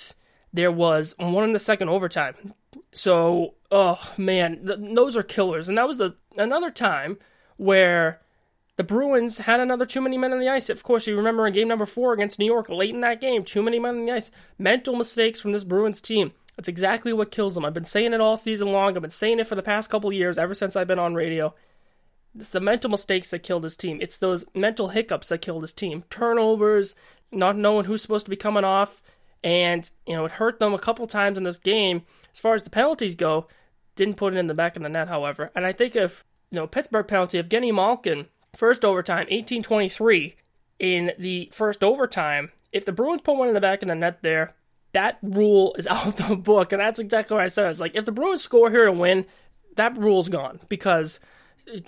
there 0.52 0.72
was 0.72 1.14
one 1.19 1.44
in 1.44 1.52
the 1.52 1.58
second 1.58 1.88
overtime. 1.88 2.55
So, 2.93 3.55
oh 3.70 4.12
man, 4.19 4.66
th- 4.66 4.94
those 4.94 5.16
are 5.16 5.22
killers. 5.22 5.69
And 5.69 5.78
that 5.78 5.88
was 5.88 5.98
the 5.98 6.16
another 6.37 6.70
time 6.70 7.19
where 7.56 8.20
the 8.82 8.94
Bruins 8.94 9.38
had 9.38 9.61
another 9.61 9.87
too 9.87 10.00
many 10.00 10.19
men 10.19 10.32
on 10.32 10.40
the 10.40 10.49
ice. 10.49 10.69
Of 10.69 10.82
course, 10.82 11.06
you 11.06 11.17
remember 11.17 11.46
in 11.46 11.52
game 11.52 11.69
number 11.69 11.87
four 11.87 12.12
against 12.12 12.40
New 12.40 12.46
York, 12.46 12.69
late 12.69 12.93
in 12.93 13.00
that 13.02 13.20
game, 13.20 13.44
too 13.44 13.62
many 13.62 13.79
men 13.79 13.96
on 13.96 14.06
the 14.06 14.12
ice. 14.12 14.32
Mental 14.58 14.96
mistakes 14.96 15.40
from 15.40 15.52
this 15.52 15.62
Bruins 15.62 16.00
team. 16.00 16.32
That's 16.56 16.69
exactly 16.69 17.12
what 17.12 17.31
kills 17.31 17.55
them. 17.55 17.64
I've 17.64 17.75
been 17.75 17.84
saying 17.84 18.12
it 18.12 18.20
all 18.20 18.37
season 18.37 18.73
long. 18.73 18.96
I've 18.96 19.02
been 19.02 19.11
saying 19.12 19.38
it 19.38 19.46
for 19.46 19.55
the 19.55 19.62
past 19.62 19.88
couple 19.88 20.12
years, 20.12 20.37
ever 20.37 20.52
since 20.52 20.75
I've 20.75 20.88
been 20.88 20.99
on 20.99 21.14
radio. 21.14 21.55
It's 22.37 22.50
the 22.50 22.58
mental 22.58 22.90
mistakes 22.90 23.31
that 23.31 23.44
kill 23.44 23.61
this 23.61 23.76
team. 23.76 23.99
It's 24.00 24.19
those 24.19 24.44
mental 24.52 24.88
hiccups 24.88 25.29
that 25.29 25.43
kill 25.43 25.61
this 25.61 25.73
team. 25.73 26.02
Turnovers, 26.11 26.96
not 27.31 27.56
knowing 27.56 27.84
who's 27.84 28.02
supposed 28.02 28.26
to 28.26 28.31
be 28.31 28.37
coming 28.37 28.64
off, 28.64 29.00
and 29.44 29.88
you 30.08 30.17
know 30.17 30.25
it 30.25 30.32
hurt 30.32 30.58
them 30.58 30.75
a 30.75 30.79
couple 30.79 31.06
times 31.06 31.38
in 31.38 31.44
this 31.44 31.56
game. 31.56 32.02
As 32.32 32.40
far 32.40 32.56
as 32.56 32.64
the 32.64 32.70
penalties 32.70 33.14
go, 33.14 33.46
didn't 33.94 34.17
put 34.17 34.34
it 34.34 34.38
in 34.38 34.49
the 34.49 34.55
back 34.55 34.75
of 34.75 34.82
the 34.82 34.88
net, 34.88 35.06
however. 35.06 35.52
And 35.55 35.64
I 35.64 35.73
think 35.73 35.94
if 35.94 36.25
you 36.50 36.56
know 36.56 36.67
Pittsburgh 36.67 37.06
penalty, 37.06 37.38
if 37.38 37.49
Genny 37.49 37.73
Malkin 37.73 38.26
First 38.56 38.84
overtime, 38.84 39.26
1823. 39.31 40.37
In 40.78 41.12
the 41.19 41.49
first 41.52 41.84
overtime, 41.84 42.50
if 42.72 42.84
the 42.84 42.93
Bruins 42.93 43.20
put 43.22 43.37
one 43.37 43.49
in 43.49 43.54
the 43.54 43.60
back 43.60 43.82
of 43.82 43.88
the 43.88 43.94
net 43.94 44.22
there, 44.22 44.54
that 44.93 45.19
rule 45.22 45.75
is 45.78 45.87
out 45.88 46.06
of 46.06 46.28
the 46.28 46.37
book. 46.37 46.72
And 46.72 46.81
that's 46.81 46.99
exactly 46.99 47.34
what 47.34 47.44
I 47.44 47.49
said. 47.49 47.66
I 47.66 47.69
was 47.69 47.81
like, 47.81 47.94
if 47.94 48.04
the 48.04 48.12
Bruins 48.12 48.43
score 48.43 48.70
here 48.70 48.84
to 48.84 48.93
win, 48.93 49.26
that 49.76 49.96
rule's 49.96 50.28
gone. 50.28 50.60
Because, 50.69 51.20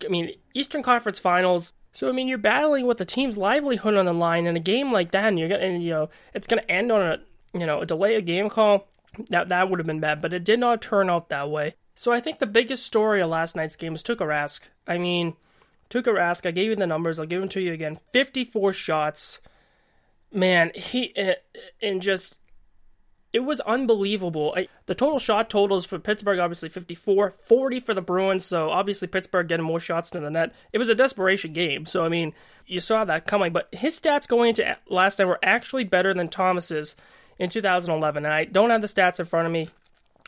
I 0.04 0.08
mean, 0.08 0.32
Eastern 0.54 0.82
Conference 0.82 1.18
Finals. 1.18 1.72
So 1.92 2.08
I 2.08 2.12
mean, 2.12 2.26
you're 2.26 2.38
battling 2.38 2.86
with 2.86 2.98
the 2.98 3.04
team's 3.04 3.36
livelihood 3.36 3.94
on 3.94 4.06
the 4.06 4.12
line 4.12 4.46
in 4.46 4.56
a 4.56 4.60
game 4.60 4.90
like 4.90 5.12
that, 5.12 5.26
and 5.26 5.38
you're 5.38 5.48
gonna, 5.48 5.62
and, 5.62 5.82
you 5.82 5.90
know, 5.90 6.08
it's 6.34 6.48
gonna 6.48 6.64
end 6.68 6.90
on 6.90 7.00
a, 7.00 7.20
you 7.56 7.66
know, 7.66 7.80
a 7.80 7.86
delay 7.86 8.16
of 8.16 8.26
game 8.26 8.50
call. 8.50 8.88
That 9.30 9.50
that 9.50 9.70
would 9.70 9.78
have 9.78 9.86
been 9.86 10.00
bad, 10.00 10.20
but 10.20 10.32
it 10.32 10.42
did 10.42 10.58
not 10.58 10.82
turn 10.82 11.08
out 11.08 11.28
that 11.28 11.48
way. 11.50 11.76
So 11.94 12.12
I 12.12 12.18
think 12.18 12.40
the 12.40 12.48
biggest 12.48 12.84
story 12.84 13.22
of 13.22 13.30
last 13.30 13.54
night's 13.54 13.76
game 13.76 13.92
was 13.92 14.02
Tuukka 14.02 14.26
Rask. 14.26 14.62
I 14.88 14.98
mean, 14.98 15.34
Tuukka 15.94 16.12
Rask, 16.12 16.44
I 16.44 16.50
gave 16.50 16.70
you 16.70 16.76
the 16.76 16.88
numbers. 16.88 17.20
I'll 17.20 17.26
give 17.26 17.38
them 17.38 17.48
to 17.50 17.60
you 17.60 17.72
again. 17.72 18.00
54 18.12 18.72
shots. 18.72 19.40
Man, 20.32 20.72
he 20.74 21.16
eh, 21.16 21.34
and 21.80 22.02
just 22.02 22.38
it 23.32 23.44
was 23.44 23.60
unbelievable. 23.60 24.54
I, 24.56 24.66
the 24.86 24.96
total 24.96 25.20
shot 25.20 25.48
totals 25.48 25.84
for 25.84 26.00
Pittsburgh 26.00 26.40
obviously 26.40 26.68
54, 26.68 27.30
40 27.30 27.80
for 27.80 27.94
the 27.94 28.02
Bruins. 28.02 28.44
So 28.44 28.70
obviously 28.70 29.06
Pittsburgh 29.06 29.46
getting 29.46 29.64
more 29.64 29.78
shots 29.78 30.10
to 30.10 30.20
the 30.20 30.30
net. 30.30 30.52
It 30.72 30.78
was 30.78 30.88
a 30.88 30.96
desperation 30.96 31.52
game. 31.52 31.86
So 31.86 32.04
I 32.04 32.08
mean, 32.08 32.34
you 32.66 32.80
saw 32.80 33.04
that 33.04 33.28
coming. 33.28 33.52
But 33.52 33.72
his 33.72 34.00
stats 34.00 34.26
going 34.26 34.48
into 34.48 34.76
last 34.88 35.20
night 35.20 35.26
were 35.26 35.38
actually 35.44 35.84
better 35.84 36.12
than 36.12 36.28
Thomas's 36.28 36.96
in 37.38 37.50
2011. 37.50 38.24
And 38.24 38.34
I 38.34 38.46
don't 38.46 38.70
have 38.70 38.80
the 38.80 38.88
stats 38.88 39.20
in 39.20 39.26
front 39.26 39.46
of 39.46 39.52
me. 39.52 39.68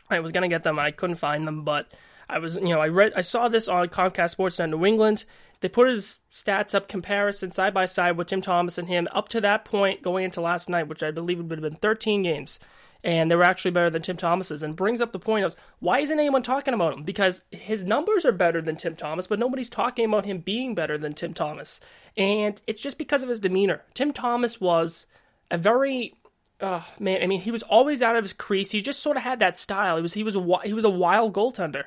I 0.09 0.21
was 0.21 0.31
gonna 0.31 0.47
get 0.47 0.63
them. 0.63 0.79
I 0.79 0.91
couldn't 0.91 1.17
find 1.17 1.45
them, 1.45 1.65
but 1.65 1.91
I 2.29 2.39
was, 2.39 2.57
you 2.57 2.69
know, 2.69 2.79
I 2.79 2.89
read, 2.89 3.13
I 3.15 3.21
saw 3.21 3.47
this 3.47 3.67
on 3.67 3.87
Comcast 3.87 4.35
Sportsnet 4.35 4.69
New 4.69 4.85
England. 4.85 5.25
They 5.61 5.69
put 5.69 5.87
his 5.87 6.19
stats 6.31 6.75
up 6.75 6.87
comparison 6.87 7.51
side 7.51 7.73
by 7.73 7.85
side 7.85 8.17
with 8.17 8.27
Tim 8.27 8.41
Thomas 8.41 8.77
and 8.77 8.87
him 8.87 9.07
up 9.11 9.29
to 9.29 9.41
that 9.41 9.65
point 9.65 10.03
going 10.03 10.25
into 10.25 10.41
last 10.41 10.69
night, 10.69 10.87
which 10.87 11.03
I 11.03 11.11
believe 11.11 11.39
would 11.39 11.51
have 11.51 11.61
been 11.61 11.79
13 11.79 12.21
games. 12.21 12.59
And 13.03 13.31
they 13.31 13.35
were 13.35 13.43
actually 13.43 13.71
better 13.71 13.89
than 13.89 14.01
Tim 14.01 14.17
Thomas's, 14.17 14.63
and 14.63 14.75
brings 14.75 15.01
up 15.01 15.13
the 15.13 15.19
point 15.19 15.45
of 15.45 15.55
why 15.79 15.99
isn't 15.99 16.19
anyone 16.19 16.41
talking 16.41 16.73
about 16.73 16.93
him? 16.93 17.03
Because 17.03 17.43
his 17.51 17.85
numbers 17.85 18.25
are 18.25 18.31
better 18.31 18.61
than 18.61 18.75
Tim 18.75 18.95
Thomas, 18.95 19.27
but 19.27 19.39
nobody's 19.39 19.69
talking 19.69 20.05
about 20.05 20.25
him 20.25 20.39
being 20.39 20.75
better 20.75 20.97
than 20.97 21.13
Tim 21.13 21.33
Thomas. 21.33 21.79
And 22.17 22.59
it's 22.67 22.81
just 22.81 22.97
because 22.97 23.23
of 23.23 23.29
his 23.29 23.39
demeanor. 23.39 23.83
Tim 23.93 24.13
Thomas 24.13 24.59
was 24.59 25.05
a 25.51 25.57
very 25.57 26.15
oh 26.59 26.87
man, 26.99 27.21
I 27.21 27.27
mean, 27.27 27.41
he 27.41 27.51
was 27.51 27.63
always 27.63 28.01
out 28.01 28.15
of 28.15 28.23
his 28.23 28.33
crease. 28.33 28.71
He 28.71 28.81
just 28.81 29.01
sort 29.01 29.17
of 29.17 29.23
had 29.23 29.39
that 29.39 29.57
style. 29.57 29.95
He 29.97 30.01
was 30.01 30.13
he 30.13 30.23
was 30.23 30.35
a 30.35 30.59
he 30.63 30.73
was 30.73 30.83
a 30.83 30.89
wild 30.89 31.33
goaltender. 31.33 31.85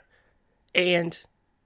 And 0.75 1.19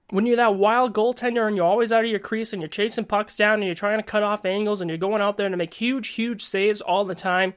when 0.09 0.25
you're 0.25 0.35
that 0.35 0.55
wild 0.55 0.93
goaltender 0.93 1.47
and 1.47 1.55
you're 1.55 1.65
always 1.65 1.91
out 1.91 2.03
of 2.03 2.09
your 2.09 2.19
crease 2.19 2.53
and 2.53 2.61
you're 2.61 2.69
chasing 2.69 3.05
pucks 3.05 3.35
down 3.35 3.55
and 3.55 3.65
you're 3.65 3.75
trying 3.75 3.99
to 3.99 4.03
cut 4.03 4.23
off 4.23 4.45
angles 4.45 4.81
and 4.81 4.89
you're 4.89 4.97
going 4.97 5.21
out 5.21 5.37
there 5.37 5.49
to 5.49 5.57
make 5.57 5.73
huge, 5.73 6.09
huge 6.09 6.43
saves 6.43 6.81
all 6.81 7.05
the 7.05 7.15
time, 7.15 7.53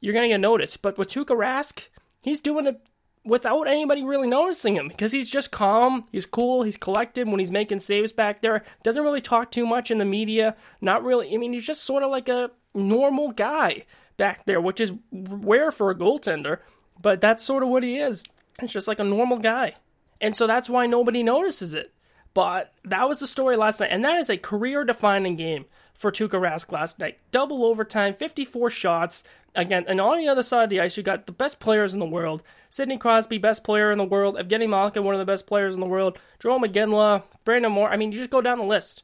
you're 0.00 0.12
going 0.12 0.24
to 0.24 0.34
get 0.34 0.40
noticed. 0.40 0.82
But 0.82 0.98
with 0.98 1.08
Tuukka 1.08 1.36
Rask, 1.36 1.88
he's 2.20 2.40
doing 2.40 2.66
it 2.66 2.80
without 3.24 3.64
anybody 3.64 4.04
really 4.04 4.28
noticing 4.28 4.76
him 4.76 4.88
because 4.88 5.12
he's 5.12 5.30
just 5.30 5.50
calm, 5.50 6.06
he's 6.12 6.26
cool, 6.26 6.62
he's 6.62 6.76
collected 6.76 7.28
when 7.28 7.38
he's 7.38 7.52
making 7.52 7.80
saves 7.80 8.12
back 8.12 8.40
there. 8.40 8.64
Doesn't 8.82 9.04
really 9.04 9.20
talk 9.20 9.50
too 9.50 9.66
much 9.66 9.90
in 9.90 9.98
the 9.98 10.04
media. 10.04 10.56
Not 10.80 11.04
really. 11.04 11.34
I 11.34 11.38
mean, 11.38 11.52
he's 11.52 11.66
just 11.66 11.84
sort 11.84 12.02
of 12.02 12.10
like 12.10 12.28
a 12.28 12.50
normal 12.74 13.32
guy 13.32 13.84
back 14.16 14.44
there, 14.46 14.60
which 14.60 14.80
is 14.80 14.92
rare 15.12 15.70
for 15.70 15.90
a 15.90 15.94
goaltender, 15.94 16.58
but 17.00 17.20
that's 17.20 17.44
sort 17.44 17.62
of 17.62 17.68
what 17.68 17.82
he 17.82 17.96
is. 17.96 18.24
It's 18.60 18.72
just 18.72 18.88
like 18.88 18.98
a 18.98 19.04
normal 19.04 19.38
guy. 19.38 19.74
And 20.20 20.36
so 20.36 20.46
that's 20.46 20.70
why 20.70 20.86
nobody 20.86 21.22
notices 21.22 21.74
it. 21.74 21.92
But 22.34 22.72
that 22.84 23.08
was 23.08 23.18
the 23.18 23.26
story 23.26 23.56
last 23.56 23.80
night. 23.80 23.90
And 23.90 24.04
that 24.04 24.18
is 24.18 24.30
a 24.30 24.36
career 24.36 24.84
defining 24.84 25.36
game 25.36 25.64
for 25.94 26.12
Tuukka 26.12 26.40
Rask 26.40 26.70
last 26.70 27.00
night. 27.00 27.18
Double 27.32 27.64
overtime, 27.64 28.14
54 28.14 28.70
shots. 28.70 29.24
Again, 29.54 29.84
and 29.88 30.00
on 30.00 30.18
the 30.18 30.28
other 30.28 30.44
side 30.44 30.64
of 30.64 30.70
the 30.70 30.80
ice, 30.80 30.96
you 30.96 31.02
got 31.02 31.26
the 31.26 31.32
best 31.32 31.58
players 31.58 31.94
in 31.94 32.00
the 32.00 32.06
world. 32.06 32.44
Sidney 32.70 32.98
Crosby, 32.98 33.38
best 33.38 33.64
player 33.64 33.90
in 33.90 33.98
the 33.98 34.04
world. 34.04 34.36
Evgeny 34.36 34.68
Malkin, 34.68 35.02
one 35.02 35.14
of 35.14 35.18
the 35.18 35.24
best 35.24 35.48
players 35.48 35.74
in 35.74 35.80
the 35.80 35.86
world. 35.86 36.18
Jarome 36.38 36.72
Iginla, 36.72 37.24
Brenden 37.44 37.72
Morrow. 37.72 37.90
I 37.90 37.96
mean, 37.96 38.12
you 38.12 38.18
just 38.18 38.30
go 38.30 38.40
down 38.40 38.58
the 38.58 38.64
list. 38.64 39.02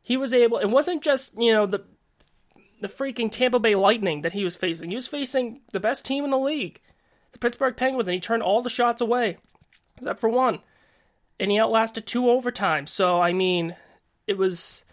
He 0.00 0.16
was 0.16 0.32
able. 0.32 0.58
It 0.58 0.70
wasn't 0.70 1.02
just 1.02 1.36
you 1.36 1.52
know 1.52 1.66
the 1.66 1.84
the 2.80 2.88
freaking 2.88 3.30
Tampa 3.30 3.58
Bay 3.58 3.74
Lightning 3.74 4.22
that 4.22 4.32
he 4.32 4.44
was 4.44 4.56
facing. 4.56 4.88
He 4.88 4.96
was 4.96 5.06
facing 5.06 5.60
the 5.72 5.80
best 5.80 6.06
team 6.06 6.24
in 6.24 6.30
the 6.30 6.38
league, 6.38 6.80
the 7.32 7.38
Pittsburgh 7.38 7.76
Penguins, 7.76 8.08
and 8.08 8.14
he 8.14 8.20
turned 8.20 8.42
all 8.42 8.62
the 8.62 8.70
shots 8.70 9.02
away, 9.02 9.36
except 10.00 10.20
for 10.20 10.28
one. 10.28 10.60
And 11.38 11.50
he 11.50 11.58
outlasted 11.58 12.06
two 12.06 12.22
overtimes. 12.22 12.88
So 12.90 13.20
I 13.20 13.32
mean, 13.32 13.76
it 14.26 14.36
was 14.36 14.84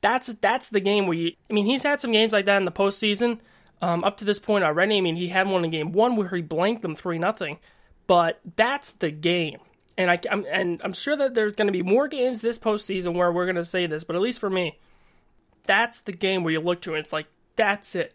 that's 0.00 0.28
that's 0.34 0.68
the 0.68 0.80
game 0.80 1.06
where 1.06 1.16
you. 1.16 1.32
I 1.48 1.52
mean, 1.52 1.66
he's 1.66 1.82
had 1.82 2.00
some 2.00 2.12
games 2.12 2.32
like 2.32 2.46
that 2.46 2.56
in 2.56 2.64
the 2.64 2.72
postseason. 2.72 3.40
Um, 3.82 4.04
up 4.04 4.18
to 4.18 4.26
this 4.26 4.38
point 4.38 4.62
already, 4.62 4.98
I 4.98 5.00
mean, 5.00 5.16
he 5.16 5.28
had 5.28 5.48
one 5.48 5.64
in 5.64 5.70
game 5.70 5.92
one 5.92 6.16
where 6.16 6.28
he 6.28 6.42
blanked 6.42 6.82
them 6.82 6.94
three 6.94 7.18
nothing, 7.18 7.58
but 8.06 8.38
that's 8.56 8.92
the 8.92 9.10
game. 9.10 9.58
And 9.96 10.10
I, 10.10 10.18
am 10.30 10.44
and 10.50 10.80
I'm 10.84 10.92
sure 10.92 11.16
that 11.16 11.34
there's 11.34 11.54
going 11.54 11.66
to 11.66 11.72
be 11.72 11.82
more 11.82 12.06
games 12.06 12.42
this 12.42 12.58
postseason 12.58 13.14
where 13.14 13.32
we're 13.32 13.46
going 13.46 13.56
to 13.56 13.64
say 13.64 13.86
this, 13.86 14.04
but 14.04 14.16
at 14.16 14.22
least 14.22 14.38
for 14.38 14.50
me, 14.50 14.78
that's 15.64 16.02
the 16.02 16.12
game 16.12 16.44
where 16.44 16.52
you 16.52 16.60
look 16.60 16.82
to 16.82 16.90
and 16.90 17.00
it's 17.00 17.12
like 17.12 17.26
that's 17.56 17.94
it, 17.94 18.14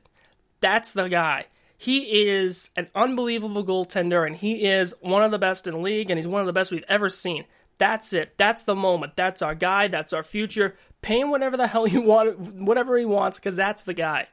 that's 0.62 0.94
the 0.94 1.08
guy. 1.08 1.46
He 1.78 2.28
is 2.28 2.72
an 2.76 2.88
unbelievable 2.96 3.66
goaltender, 3.66 4.26
and 4.26 4.36
he 4.36 4.66
is 4.66 4.94
one 5.02 5.24
of 5.24 5.32
the 5.32 5.40
best 5.40 5.68
in 5.68 5.74
the 5.74 5.80
league, 5.80 6.10
and 6.10 6.18
he's 6.18 6.28
one 6.28 6.42
of 6.42 6.48
the 6.48 6.54
best 6.54 6.72
we've 6.72 6.86
ever 6.88 7.10
seen. 7.10 7.46
That's 7.78 8.14
it. 8.14 8.38
That's 8.38 8.64
the 8.64 8.76
moment. 8.76 9.16
That's 9.16 9.42
our 9.42 9.56
guy. 9.56 9.90
That's 9.90 10.14
our 10.14 10.24
future. 10.24 10.76
Pay 11.02 11.20
him 11.20 11.32
whatever 11.32 11.58
the 11.58 11.68
hell 11.68 11.86
he 11.86 11.98
want, 11.98 12.40
whatever 12.40 12.98
he 12.98 13.06
wants, 13.06 13.38
because 13.38 13.56
that's 13.56 13.84
the 13.84 13.94
guy. 13.94 14.28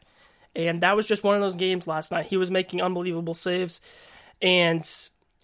And 0.54 0.82
that 0.82 0.96
was 0.96 1.06
just 1.06 1.24
one 1.24 1.34
of 1.34 1.40
those 1.40 1.56
games 1.56 1.86
last 1.86 2.12
night. 2.12 2.26
He 2.26 2.36
was 2.36 2.50
making 2.50 2.82
unbelievable 2.82 3.34
saves. 3.34 3.80
And 4.40 4.88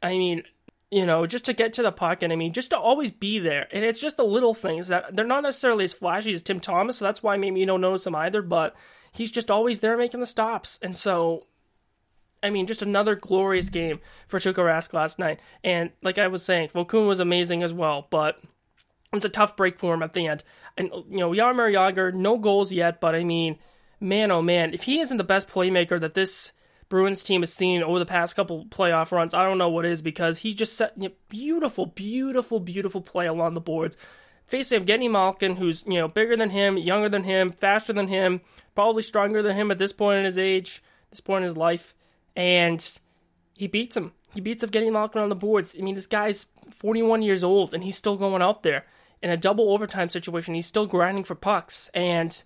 I 0.03 0.19
mean, 0.19 0.43
you 0.91 1.05
know, 1.05 1.27
just 1.27 1.47
to 1.47 1.53
get 1.53 1.75
to 1.75 1.83
the 1.83 1.93
puck 1.93 2.23
and 2.23 2.33
I 2.33 2.37
mean, 2.37 2.53
just 2.53 2.71
to 2.71 2.79
always 2.79 3.11
be 3.11 3.39
there. 3.39 3.69
And 3.73 3.85
it's 3.85 4.01
just 4.01 4.17
the 4.17 4.25
little 4.25 4.55
things 4.55 4.89
that 4.89 5.15
they're 5.15 5.27
not 5.27 5.43
necessarily 5.43 5.85
as 5.85 5.95
flashy 5.95 6.33
as 6.33 6.43
Tim 6.43 6.61
Thomas, 6.61 6.99
so 6.99 7.05
that's 7.05 7.23
why 7.23 7.37
maybe 7.37 7.61
you 7.61 7.67
don't 7.67 7.81
notice 7.81 8.07
him 8.07 8.15
either, 8.15 8.43
but 8.43 8.75
he's 9.13 9.31
just 9.31 9.51
always 9.51 9.81
there 9.81 9.97
making 9.97 10.21
the 10.21 10.27
stops. 10.27 10.79
And 10.83 10.97
so 10.97 11.45
I 12.43 12.51
mean, 12.51 12.67
just 12.67 12.83
another 12.83 13.15
glorious 13.15 13.69
game 13.69 14.01
for 14.29 14.39
Tuukka 14.39 14.63
Rask 14.65 14.93
last 14.93 15.19
night. 15.19 15.41
And 15.65 15.91
like 16.03 16.19
I 16.19 16.29
was 16.29 16.45
saying, 16.45 16.69
Vokoun 16.69 17.09
was 17.09 17.21
amazing 17.21 17.63
as 17.63 17.75
well, 17.75 18.07
but 18.11 18.41
it's 19.13 19.25
a 19.25 19.31
tough 19.31 19.57
break 19.57 19.79
for 19.79 19.95
him 19.95 20.03
at 20.03 20.13
the 20.13 20.27
end. 20.27 20.45
And 20.77 20.91
you 21.11 21.19
know, 21.19 21.31
Jaromir 21.31 21.73
Jagr, 21.73 22.15
no 22.15 22.39
goals 22.39 22.73
yet, 22.73 23.01
but 23.01 23.15
I 23.15 23.25
mean, 23.25 23.59
man, 24.01 24.31
oh 24.31 24.43
man, 24.43 24.75
if 24.75 24.83
he 24.85 25.01
isn't 25.01 25.17
the 25.17 25.25
best 25.25 25.49
playmaker 25.49 26.01
that 26.01 26.15
this 26.15 26.53
Bruins 26.89 27.23
team 27.23 27.43
has 27.43 27.53
seen 27.53 27.83
over 27.83 27.99
the 27.99 28.07
past 28.07 28.37
couple 28.37 28.65
playoff 28.67 29.13
runs, 29.13 29.35
I 29.35 29.45
don't 29.45 29.59
know 29.59 29.69
what 29.69 29.85
is 29.85 30.03
because 30.03 30.39
he 30.39 30.55
just 30.55 30.75
set 30.75 30.93
you 30.97 31.09
know, 31.09 31.15
beautiful, 31.29 31.87
beautiful, 31.87 32.61
beautiful 32.61 33.01
play 33.01 33.27
along 33.27 33.55
the 33.55 33.61
boards. 33.61 33.97
Facing 34.45 34.83
Evgeny 34.83 35.11
Malkin, 35.11 35.57
who's 35.57 35.85
you 35.87 35.99
know 35.99 36.09
bigger 36.09 36.37
than 36.37 36.51
him, 36.51 36.79
younger 36.79 37.09
than 37.09 37.25
him, 37.25 37.53
faster 37.53 37.93
than 37.93 38.09
him, 38.09 38.41
probably 38.75 39.03
stronger 39.03 39.43
than 39.43 39.57
him 39.57 39.71
at 39.71 39.79
this 39.79 39.93
point 39.93 40.21
in 40.21 40.25
his 40.25 40.39
age, 40.39 40.83
this 41.11 41.21
point 41.21 41.43
in 41.43 41.45
his 41.45 41.57
life, 41.57 41.95
and 42.39 42.99
he 43.55 43.67
beats 43.67 43.97
him. 43.97 44.13
He 44.33 44.41
beats 44.41 44.65
Evgeny 44.65 44.93
Malkin 44.93 45.21
on 45.21 45.29
the 45.29 45.35
boards. 45.35 45.75
I 45.77 45.83
mean, 45.83 45.97
this 45.97 46.07
guy's 46.07 46.47
41 46.71 47.23
years 47.23 47.43
old 47.43 47.75
and 47.75 47.83
he's 47.83 47.97
still 47.97 48.17
going 48.17 48.41
out 48.41 48.63
there 48.63 48.87
in 49.21 49.31
a 49.31 49.37
double 49.37 49.73
overtime 49.73 50.09
situation. 50.09 50.55
He's 50.55 50.67
still 50.67 50.87
grinding 50.87 51.25
for 51.25 51.35
pucks 51.35 51.91
and 51.93 52.43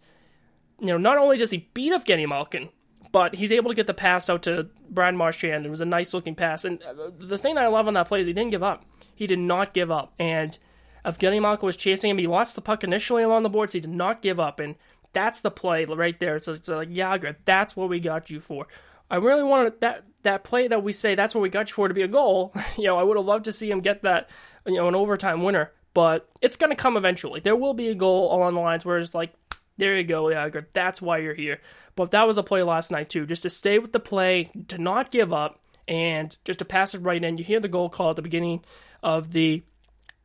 you 0.80 0.86
know, 0.86 0.96
not 0.96 1.18
only 1.18 1.36
does 1.36 1.50
he 1.50 1.68
beat 1.74 1.92
Evgeny 1.92 2.26
Malkin, 2.26 2.70
but 3.12 3.34
he's 3.34 3.52
able 3.52 3.70
to 3.70 3.76
get 3.76 3.86
the 3.86 3.94
pass 3.94 4.30
out 4.30 4.42
to 4.44 4.68
Brad 4.88 5.14
Marchand. 5.14 5.66
It 5.66 5.70
was 5.70 5.82
a 5.82 5.86
nice 5.86 6.14
looking 6.14 6.34
pass. 6.34 6.64
And 6.64 6.82
uh, 6.82 7.10
the 7.18 7.38
thing 7.38 7.54
that 7.56 7.64
I 7.64 7.68
love 7.68 7.86
on 7.86 7.94
that 7.94 8.08
play 8.08 8.20
is 8.20 8.26
he 8.26 8.32
didn't 8.32 8.50
give 8.50 8.62
up. 8.62 8.86
He 9.14 9.26
did 9.26 9.38
not 9.38 9.74
give 9.74 9.90
up. 9.90 10.14
And 10.18 10.58
Evgeny 11.04 11.40
Malkin 11.40 11.66
was 11.66 11.76
chasing 11.76 12.10
him. 12.10 12.18
He 12.18 12.26
lost 12.26 12.54
the 12.54 12.62
puck 12.62 12.82
initially 12.82 13.22
along 13.22 13.42
the 13.42 13.50
boards. 13.50 13.74
He 13.74 13.80
did 13.80 13.90
not 13.90 14.22
give 14.22 14.40
up. 14.40 14.58
And 14.58 14.76
that's 15.12 15.40
the 15.40 15.50
play 15.50 15.84
right 15.84 16.18
there. 16.18 16.38
So 16.38 16.52
it's 16.52 16.68
like, 16.68 16.88
Jagr, 16.88 17.36
that's 17.44 17.76
what 17.76 17.90
we 17.90 18.00
got 18.00 18.30
you 18.30 18.40
for. 18.40 18.66
I 19.10 19.16
really 19.16 19.42
wanted 19.42 19.80
that 19.80 20.04
that 20.22 20.44
play 20.44 20.68
that 20.68 20.82
we 20.82 20.92
say 20.92 21.14
that's 21.14 21.34
what 21.34 21.40
we 21.40 21.48
got 21.48 21.68
you 21.68 21.74
for 21.74 21.88
to 21.88 21.94
be 21.94 22.02
a 22.02 22.08
goal. 22.08 22.54
you 22.76 22.84
know, 22.84 22.96
I 22.96 23.02
would 23.02 23.16
have 23.16 23.26
loved 23.26 23.44
to 23.46 23.52
see 23.52 23.70
him 23.70 23.80
get 23.80 24.02
that, 24.02 24.30
you 24.66 24.74
know, 24.74 24.88
an 24.88 24.94
overtime 24.94 25.42
winner. 25.42 25.72
But 25.94 26.28
it's 26.40 26.56
going 26.56 26.70
to 26.70 26.76
come 26.76 26.96
eventually. 26.96 27.40
There 27.40 27.56
will 27.56 27.74
be 27.74 27.88
a 27.88 27.94
goal 27.94 28.34
along 28.34 28.54
the 28.54 28.60
lines 28.60 28.84
where 28.84 28.98
it's 28.98 29.14
like, 29.14 29.34
there 29.76 29.96
you 29.96 30.04
go, 30.04 30.24
Jagr. 30.24 30.66
That's 30.72 31.02
why 31.02 31.18
you're 31.18 31.34
here. 31.34 31.60
But 31.96 32.12
that 32.12 32.26
was 32.26 32.38
a 32.38 32.42
play 32.42 32.62
last 32.62 32.90
night 32.90 33.10
too, 33.10 33.26
just 33.26 33.42
to 33.42 33.50
stay 33.50 33.78
with 33.78 33.92
the 33.92 34.00
play, 34.00 34.50
to 34.68 34.78
not 34.78 35.10
give 35.10 35.32
up, 35.32 35.60
and 35.86 36.36
just 36.44 36.60
to 36.60 36.64
pass 36.64 36.94
it 36.94 37.00
right 37.00 37.22
in. 37.22 37.36
You 37.36 37.44
hear 37.44 37.60
the 37.60 37.68
goal 37.68 37.90
call 37.90 38.10
at 38.10 38.16
the 38.16 38.22
beginning 38.22 38.64
of 39.02 39.32
the 39.32 39.62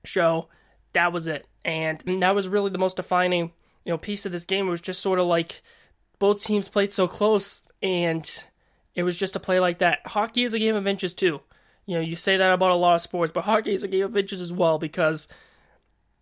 show. 0.05 0.47
That 0.93 1.11
was 1.11 1.27
it, 1.27 1.45
and 1.65 2.01
that 2.21 2.35
was 2.35 2.47
really 2.47 2.69
the 2.69 2.77
most 2.77 2.95
defining, 2.95 3.51
you 3.83 3.91
know, 3.91 3.97
piece 3.97 4.25
of 4.25 4.31
this 4.31 4.45
game. 4.45 4.67
It 4.67 4.71
was 4.71 4.81
just 4.81 5.01
sort 5.01 5.19
of 5.19 5.25
like 5.27 5.61
both 6.19 6.41
teams 6.41 6.69
played 6.69 6.93
so 6.93 7.07
close, 7.07 7.63
and 7.81 8.29
it 8.97 9.03
was 9.03 9.15
just 9.15 9.35
a 9.35 9.39
play 9.39 9.59
like 9.59 9.77
that. 9.77 9.99
Hockey 10.07 10.43
is 10.43 10.55
a 10.55 10.59
game 10.59 10.75
of 10.75 10.87
inches 10.87 11.13
too. 11.13 11.39
You 11.85 11.95
know, 11.95 12.01
you 12.01 12.15
say 12.15 12.35
that 12.37 12.51
about 12.51 12.71
a 12.71 12.75
lot 12.75 12.95
of 12.95 13.01
sports, 13.01 13.31
but 13.31 13.43
hockey 13.43 13.73
is 13.73 13.83
a 13.83 13.87
game 13.87 14.05
of 14.05 14.17
inches 14.17 14.41
as 14.41 14.51
well 14.51 14.79
because 14.79 15.27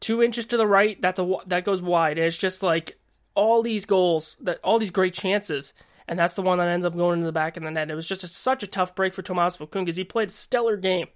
two 0.01 0.21
inches 0.21 0.45
to 0.47 0.57
the 0.57 0.67
right, 0.67 1.01
that's 1.01 1.17
a 1.17 1.37
that 1.47 1.63
goes 1.63 1.81
wide, 1.81 2.17
and 2.17 2.27
it's 2.27 2.37
just 2.37 2.61
like 2.61 2.99
all 3.33 3.63
these 3.63 3.85
goals, 3.85 4.35
that 4.41 4.59
all 4.61 4.77
these 4.77 4.91
great 4.91 5.13
chances, 5.13 5.71
and 6.05 6.19
that's 6.19 6.35
the 6.35 6.41
one 6.41 6.57
that 6.57 6.67
ends 6.67 6.85
up 6.85 6.97
going 6.97 7.13
into 7.13 7.25
the 7.25 7.31
back 7.31 7.55
of 7.55 7.63
the 7.63 7.71
net. 7.71 7.89
It 7.89 7.95
was 7.95 8.05
just 8.05 8.25
a, 8.25 8.27
such 8.27 8.61
a 8.61 8.67
tough 8.67 8.93
break 8.93 9.13
for 9.13 9.21
Tomas 9.21 9.55
Vokoun 9.55 9.85
because 9.85 9.95
he 9.95 10.03
played 10.03 10.27
a 10.27 10.33
stellar 10.33 10.75
game, 10.75 11.07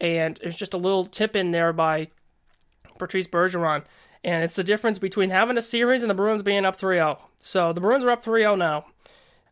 and 0.00 0.38
it 0.40 0.46
was 0.46 0.56
just 0.56 0.72
a 0.72 0.78
little 0.78 1.04
tip 1.04 1.36
in 1.36 1.50
there 1.50 1.74
by 1.74 2.08
Patrice 2.96 3.28
Bergeron. 3.28 3.84
And 4.24 4.42
it's 4.42 4.56
the 4.56 4.64
difference 4.64 4.98
between 4.98 5.28
having 5.28 5.58
a 5.58 5.62
series 5.62 6.02
and 6.02 6.10
the 6.10 6.14
Bruins 6.14 6.42
being 6.42 6.64
up 6.64 6.76
3 6.76 6.96
0. 6.96 7.18
So 7.38 7.74
the 7.74 7.82
Bruins 7.82 8.02
are 8.02 8.10
up 8.10 8.24
3 8.24 8.40
0 8.40 8.56
now. 8.56 8.86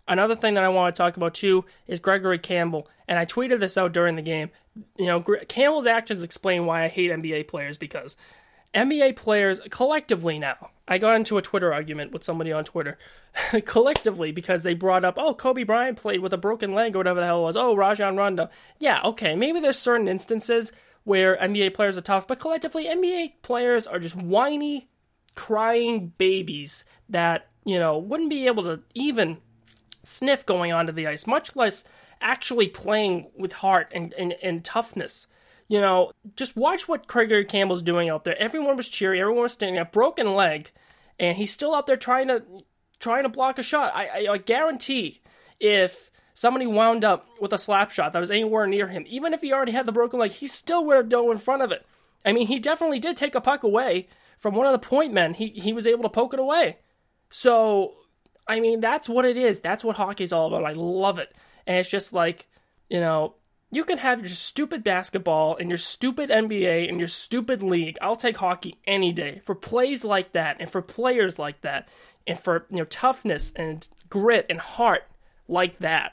Another 0.06 0.36
thing 0.36 0.54
that 0.54 0.64
I 0.64 0.68
want 0.68 0.94
to 0.94 0.98
talk 0.98 1.16
about 1.16 1.34
too 1.34 1.64
is 1.86 2.00
Gregory 2.00 2.38
Campbell. 2.38 2.88
And 3.08 3.18
I 3.18 3.26
tweeted 3.26 3.60
this 3.60 3.78
out 3.78 3.92
during 3.92 4.16
the 4.16 4.22
game. 4.22 4.50
You 4.98 5.06
know, 5.06 5.20
Campbell's 5.20 5.86
actions 5.86 6.22
explain 6.22 6.66
why 6.66 6.84
I 6.84 6.88
hate 6.88 7.10
NBA 7.10 7.48
players 7.48 7.78
because 7.78 8.16
NBA 8.74 9.14
players 9.16 9.60
collectively 9.70 10.38
now, 10.38 10.70
I 10.88 10.98
got 10.98 11.16
into 11.16 11.38
a 11.38 11.42
Twitter 11.42 11.72
argument 11.72 12.12
with 12.12 12.24
somebody 12.24 12.52
on 12.52 12.64
Twitter, 12.64 12.98
collectively 13.64 14.32
because 14.32 14.62
they 14.62 14.74
brought 14.74 15.04
up, 15.04 15.14
oh, 15.16 15.34
Kobe 15.34 15.62
Bryant 15.62 15.96
played 15.96 16.20
with 16.20 16.32
a 16.32 16.38
broken 16.38 16.74
leg 16.74 16.94
or 16.94 16.98
whatever 16.98 17.20
the 17.20 17.26
hell 17.26 17.40
it 17.40 17.44
was. 17.44 17.56
Oh, 17.56 17.76
Rajon 17.76 18.16
Rondo. 18.16 18.50
Yeah, 18.78 19.00
okay, 19.04 19.36
maybe 19.36 19.60
there's 19.60 19.78
certain 19.78 20.08
instances 20.08 20.72
where 21.04 21.36
NBA 21.36 21.74
players 21.74 21.96
are 21.96 22.02
tough, 22.02 22.26
but 22.26 22.40
collectively, 22.40 22.86
NBA 22.86 23.34
players 23.42 23.86
are 23.86 24.00
just 24.00 24.16
whiny, 24.16 24.88
crying 25.36 26.12
babies 26.18 26.84
that, 27.08 27.48
you 27.64 27.78
know, 27.78 27.98
wouldn't 27.98 28.30
be 28.30 28.46
able 28.46 28.64
to 28.64 28.82
even 28.94 29.38
sniff 30.04 30.46
going 30.46 30.72
onto 30.72 30.92
the 30.92 31.06
ice, 31.06 31.26
much 31.26 31.56
less 31.56 31.84
actually 32.20 32.68
playing 32.68 33.30
with 33.36 33.52
heart 33.52 33.90
and, 33.92 34.12
and, 34.14 34.34
and 34.42 34.64
toughness. 34.64 35.26
You 35.68 35.80
know, 35.80 36.12
just 36.36 36.56
watch 36.56 36.88
what 36.88 37.06
Gregory 37.06 37.44
Campbell's 37.44 37.82
doing 37.82 38.08
out 38.08 38.24
there. 38.24 38.38
Everyone 38.38 38.76
was 38.76 38.88
cheering, 38.88 39.20
everyone 39.20 39.42
was 39.42 39.52
standing 39.52 39.80
up, 39.80 39.92
broken 39.92 40.34
leg, 40.34 40.70
and 41.18 41.36
he's 41.36 41.52
still 41.52 41.74
out 41.74 41.86
there 41.86 41.96
trying 41.96 42.28
to 42.28 42.42
trying 43.00 43.24
to 43.24 43.28
block 43.28 43.58
a 43.58 43.62
shot. 43.62 43.92
I, 43.94 44.06
I, 44.06 44.32
I 44.32 44.38
guarantee 44.38 45.20
if 45.60 46.10
somebody 46.34 46.66
wound 46.66 47.04
up 47.04 47.26
with 47.40 47.52
a 47.52 47.58
slap 47.58 47.90
shot 47.90 48.12
that 48.12 48.20
was 48.20 48.30
anywhere 48.30 48.66
near 48.66 48.88
him, 48.88 49.04
even 49.08 49.32
if 49.32 49.40
he 49.40 49.52
already 49.52 49.72
had 49.72 49.86
the 49.86 49.92
broken 49.92 50.18
leg, 50.18 50.32
he 50.32 50.46
still 50.46 50.84
would 50.84 50.96
have 50.96 51.08
dove 51.08 51.30
in 51.30 51.38
front 51.38 51.62
of 51.62 51.72
it. 51.72 51.86
I 52.24 52.32
mean, 52.32 52.46
he 52.46 52.58
definitely 52.58 52.98
did 52.98 53.16
take 53.16 53.34
a 53.34 53.40
puck 53.40 53.62
away 53.62 54.08
from 54.38 54.54
one 54.54 54.66
of 54.66 54.72
the 54.72 54.86
point 54.86 55.12
men. 55.12 55.34
He 55.34 55.48
he 55.48 55.72
was 55.72 55.86
able 55.86 56.02
to 56.02 56.08
poke 56.08 56.34
it 56.34 56.40
away. 56.40 56.78
So, 57.30 57.94
I 58.46 58.60
mean, 58.60 58.80
that's 58.80 59.08
what 59.08 59.24
it 59.24 59.36
is. 59.36 59.60
That's 59.60 59.84
what 59.84 59.96
hockey's 59.96 60.32
all 60.32 60.48
about. 60.48 60.64
I 60.64 60.72
love 60.72 61.18
it. 61.18 61.34
And 61.66 61.78
it's 61.78 61.88
just 61.88 62.12
like, 62.12 62.46
you 62.90 63.00
know, 63.00 63.34
you 63.70 63.84
can 63.84 63.98
have 63.98 64.20
your 64.20 64.28
stupid 64.28 64.84
basketball 64.84 65.56
and 65.56 65.68
your 65.68 65.78
stupid 65.78 66.30
NBA 66.30 66.88
and 66.88 66.98
your 66.98 67.08
stupid 67.08 67.62
league. 67.62 67.98
I'll 68.00 68.16
take 68.16 68.36
hockey 68.36 68.78
any 68.86 69.12
day 69.12 69.40
for 69.42 69.54
plays 69.54 70.04
like 70.04 70.32
that 70.32 70.58
and 70.60 70.70
for 70.70 70.80
players 70.80 71.38
like 71.38 71.60
that 71.62 71.88
and 72.26 72.38
for 72.38 72.66
you 72.70 72.78
know 72.78 72.84
toughness 72.84 73.52
and 73.56 73.86
grit 74.08 74.46
and 74.48 74.60
heart 74.60 75.04
like 75.48 75.78
that. 75.80 76.12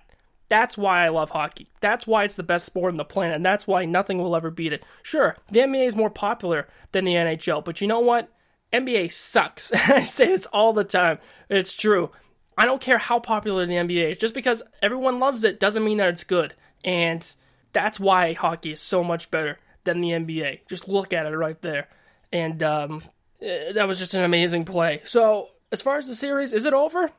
That's 0.49 0.77
why 0.77 1.05
I 1.05 1.09
love 1.09 1.29
hockey. 1.29 1.69
That's 1.79 2.05
why 2.05 2.25
it's 2.25 2.35
the 2.35 2.43
best 2.43 2.65
sport 2.65 2.91
on 2.91 2.97
the 2.97 3.05
planet, 3.05 3.37
and 3.37 3.45
that's 3.45 3.67
why 3.67 3.85
nothing 3.85 4.17
will 4.17 4.35
ever 4.35 4.49
beat 4.51 4.73
it. 4.73 4.83
Sure, 5.03 5.37
the 5.49 5.59
NBA 5.59 5.85
is 5.85 5.95
more 5.95 6.09
popular 6.09 6.67
than 6.91 7.05
the 7.05 7.13
NHL, 7.13 7.63
but 7.63 7.79
you 7.79 7.87
know 7.87 8.01
what? 8.01 8.29
NBA 8.73 9.11
sucks. 9.11 9.71
I 9.89 10.03
say 10.03 10.27
this 10.27 10.45
all 10.47 10.73
the 10.73 10.83
time. 10.83 11.19
It's 11.49 11.73
true. 11.73 12.11
I 12.57 12.65
don't 12.65 12.81
care 12.81 12.97
how 12.97 13.19
popular 13.19 13.65
the 13.65 13.73
NBA 13.73 14.11
is. 14.11 14.17
Just 14.17 14.33
because 14.33 14.61
everyone 14.81 15.19
loves 15.19 15.43
it 15.43 15.59
doesn't 15.59 15.83
mean 15.83 15.97
that 15.97 16.09
it's 16.09 16.23
good. 16.23 16.53
And 16.83 17.35
that's 17.73 17.99
why 17.99 18.33
hockey 18.33 18.71
is 18.71 18.81
so 18.81 19.03
much 19.03 19.31
better 19.31 19.57
than 19.83 20.01
the 20.01 20.09
NBA. 20.09 20.67
Just 20.67 20.87
look 20.87 21.13
at 21.13 21.25
it 21.25 21.35
right 21.35 21.61
there. 21.61 21.87
And 22.31 22.61
um, 22.63 23.03
eh, 23.41 23.71
that 23.73 23.87
was 23.87 23.99
just 23.99 24.13
an 24.13 24.23
amazing 24.23 24.65
play. 24.65 25.01
So 25.05 25.49
as 25.71 25.81
far 25.81 25.97
as 25.97 26.07
the 26.07 26.15
series, 26.15 26.53
is 26.53 26.65
it 26.65 26.73
over? 26.73 27.09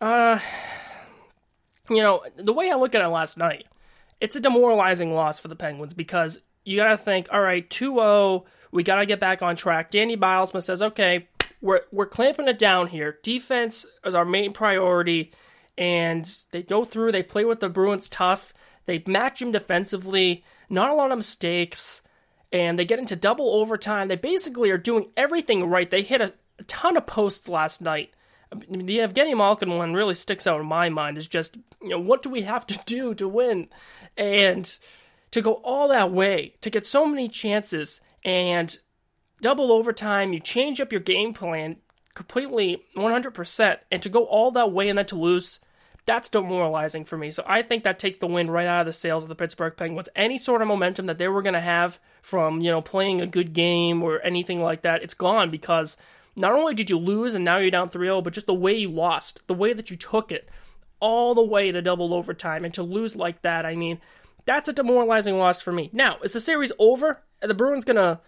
Uh, 0.00 0.38
you 1.90 2.02
know, 2.02 2.22
the 2.36 2.52
way 2.52 2.70
I 2.70 2.74
look 2.74 2.94
at 2.94 3.02
it 3.02 3.08
last 3.08 3.36
night, 3.36 3.66
it's 4.20 4.36
a 4.36 4.40
demoralizing 4.40 5.14
loss 5.14 5.38
for 5.38 5.48
the 5.48 5.56
Penguins 5.56 5.94
because 5.94 6.40
you 6.64 6.76
got 6.76 6.90
to 6.90 6.96
think, 6.96 7.28
all 7.32 7.40
right, 7.40 7.68
2 7.68 7.94
0, 7.94 8.44
we 8.70 8.82
got 8.82 8.96
to 8.96 9.06
get 9.06 9.20
back 9.20 9.42
on 9.42 9.56
track. 9.56 9.90
Danny 9.90 10.16
Bylsma 10.16 10.62
says, 10.62 10.82
okay, 10.82 11.28
we're, 11.60 11.82
we're 11.90 12.06
clamping 12.06 12.48
it 12.48 12.58
down 12.58 12.88
here. 12.88 13.18
Defense 13.22 13.86
is 14.04 14.14
our 14.14 14.24
main 14.24 14.52
priority. 14.52 15.32
And 15.78 16.28
they 16.50 16.62
go 16.62 16.84
through, 16.84 17.12
they 17.12 17.22
play 17.22 17.44
with 17.44 17.60
the 17.60 17.68
Bruins 17.68 18.08
tough. 18.08 18.52
They 18.86 19.02
match 19.06 19.40
them 19.40 19.52
defensively, 19.52 20.44
not 20.68 20.90
a 20.90 20.94
lot 20.94 21.12
of 21.12 21.18
mistakes, 21.18 22.02
and 22.52 22.78
they 22.78 22.84
get 22.84 22.98
into 22.98 23.16
double 23.16 23.54
overtime. 23.54 24.08
They 24.08 24.16
basically 24.16 24.70
are 24.70 24.78
doing 24.78 25.10
everything 25.16 25.64
right. 25.68 25.90
They 25.90 26.02
hit 26.02 26.20
a, 26.20 26.32
a 26.58 26.64
ton 26.64 26.96
of 26.96 27.06
posts 27.06 27.48
last 27.48 27.80
night. 27.80 28.12
I 28.52 28.56
mean, 28.56 28.84
the 28.84 28.98
Evgeny 28.98 29.36
Malkin 29.36 29.76
one 29.76 29.94
really 29.94 30.14
sticks 30.14 30.46
out 30.46 30.60
in 30.60 30.66
my 30.66 30.90
mind. 30.90 31.16
Is 31.16 31.26
just 31.26 31.56
you 31.80 31.90
know 31.90 32.00
what 32.00 32.22
do 32.22 32.28
we 32.28 32.42
have 32.42 32.66
to 32.66 32.78
do 32.84 33.14
to 33.14 33.26
win, 33.26 33.68
and 34.16 34.78
to 35.32 35.42
go 35.42 35.54
all 35.54 35.88
that 35.88 36.12
way 36.12 36.54
to 36.60 36.70
get 36.70 36.86
so 36.86 37.04
many 37.06 37.28
chances 37.28 38.00
and 38.24 38.78
double 39.40 39.72
overtime. 39.72 40.32
You 40.32 40.40
change 40.40 40.80
up 40.80 40.92
your 40.92 41.00
game 41.00 41.34
plan 41.34 41.76
completely 42.14 42.82
100%, 42.96 43.78
and 43.90 44.02
to 44.02 44.08
go 44.08 44.24
all 44.24 44.50
that 44.52 44.70
way 44.70 44.88
and 44.88 44.98
then 44.98 45.06
to 45.06 45.16
lose 45.16 45.58
that's 46.04 46.28
demoralizing 46.28 47.04
for 47.04 47.16
me. 47.16 47.30
So 47.30 47.44
I 47.46 47.62
think 47.62 47.84
that 47.84 47.98
takes 47.98 48.18
the 48.18 48.26
wind 48.26 48.52
right 48.52 48.66
out 48.66 48.80
of 48.80 48.86
the 48.86 48.92
sails 48.92 49.22
of 49.22 49.28
the 49.28 49.34
Pittsburgh 49.34 49.76
Penguins. 49.76 50.08
Any 50.16 50.36
sort 50.36 50.60
of 50.60 50.68
momentum 50.68 51.06
that 51.06 51.18
they 51.18 51.28
were 51.28 51.42
going 51.42 51.54
to 51.54 51.60
have 51.60 52.00
from, 52.22 52.60
you 52.60 52.70
know, 52.70 52.82
playing 52.82 53.20
a 53.20 53.26
good 53.26 53.52
game 53.52 54.02
or 54.02 54.20
anything 54.22 54.60
like 54.60 54.82
that, 54.82 55.02
it's 55.02 55.14
gone 55.14 55.50
because 55.50 55.96
not 56.34 56.52
only 56.52 56.74
did 56.74 56.90
you 56.90 56.98
lose 56.98 57.34
and 57.34 57.44
now 57.44 57.58
you're 57.58 57.70
down 57.70 57.88
3-0, 57.88 58.24
but 58.24 58.32
just 58.32 58.46
the 58.48 58.54
way 58.54 58.74
you 58.74 58.90
lost, 58.90 59.40
the 59.46 59.54
way 59.54 59.72
that 59.72 59.90
you 59.90 59.96
took 59.96 60.32
it 60.32 60.50
all 60.98 61.34
the 61.34 61.42
way 61.42 61.70
to 61.70 61.82
double 61.82 62.14
overtime 62.14 62.64
and 62.64 62.74
to 62.74 62.82
lose 62.82 63.14
like 63.14 63.42
that, 63.42 63.64
I 63.64 63.76
mean, 63.76 64.00
that's 64.44 64.68
a 64.68 64.72
demoralizing 64.72 65.38
loss 65.38 65.60
for 65.60 65.72
me. 65.72 65.90
Now, 65.92 66.18
is 66.22 66.32
the 66.32 66.40
series 66.40 66.72
over? 66.78 67.22
Are 67.42 67.48
the 67.48 67.54
Bruins 67.54 67.84
to 67.96 68.20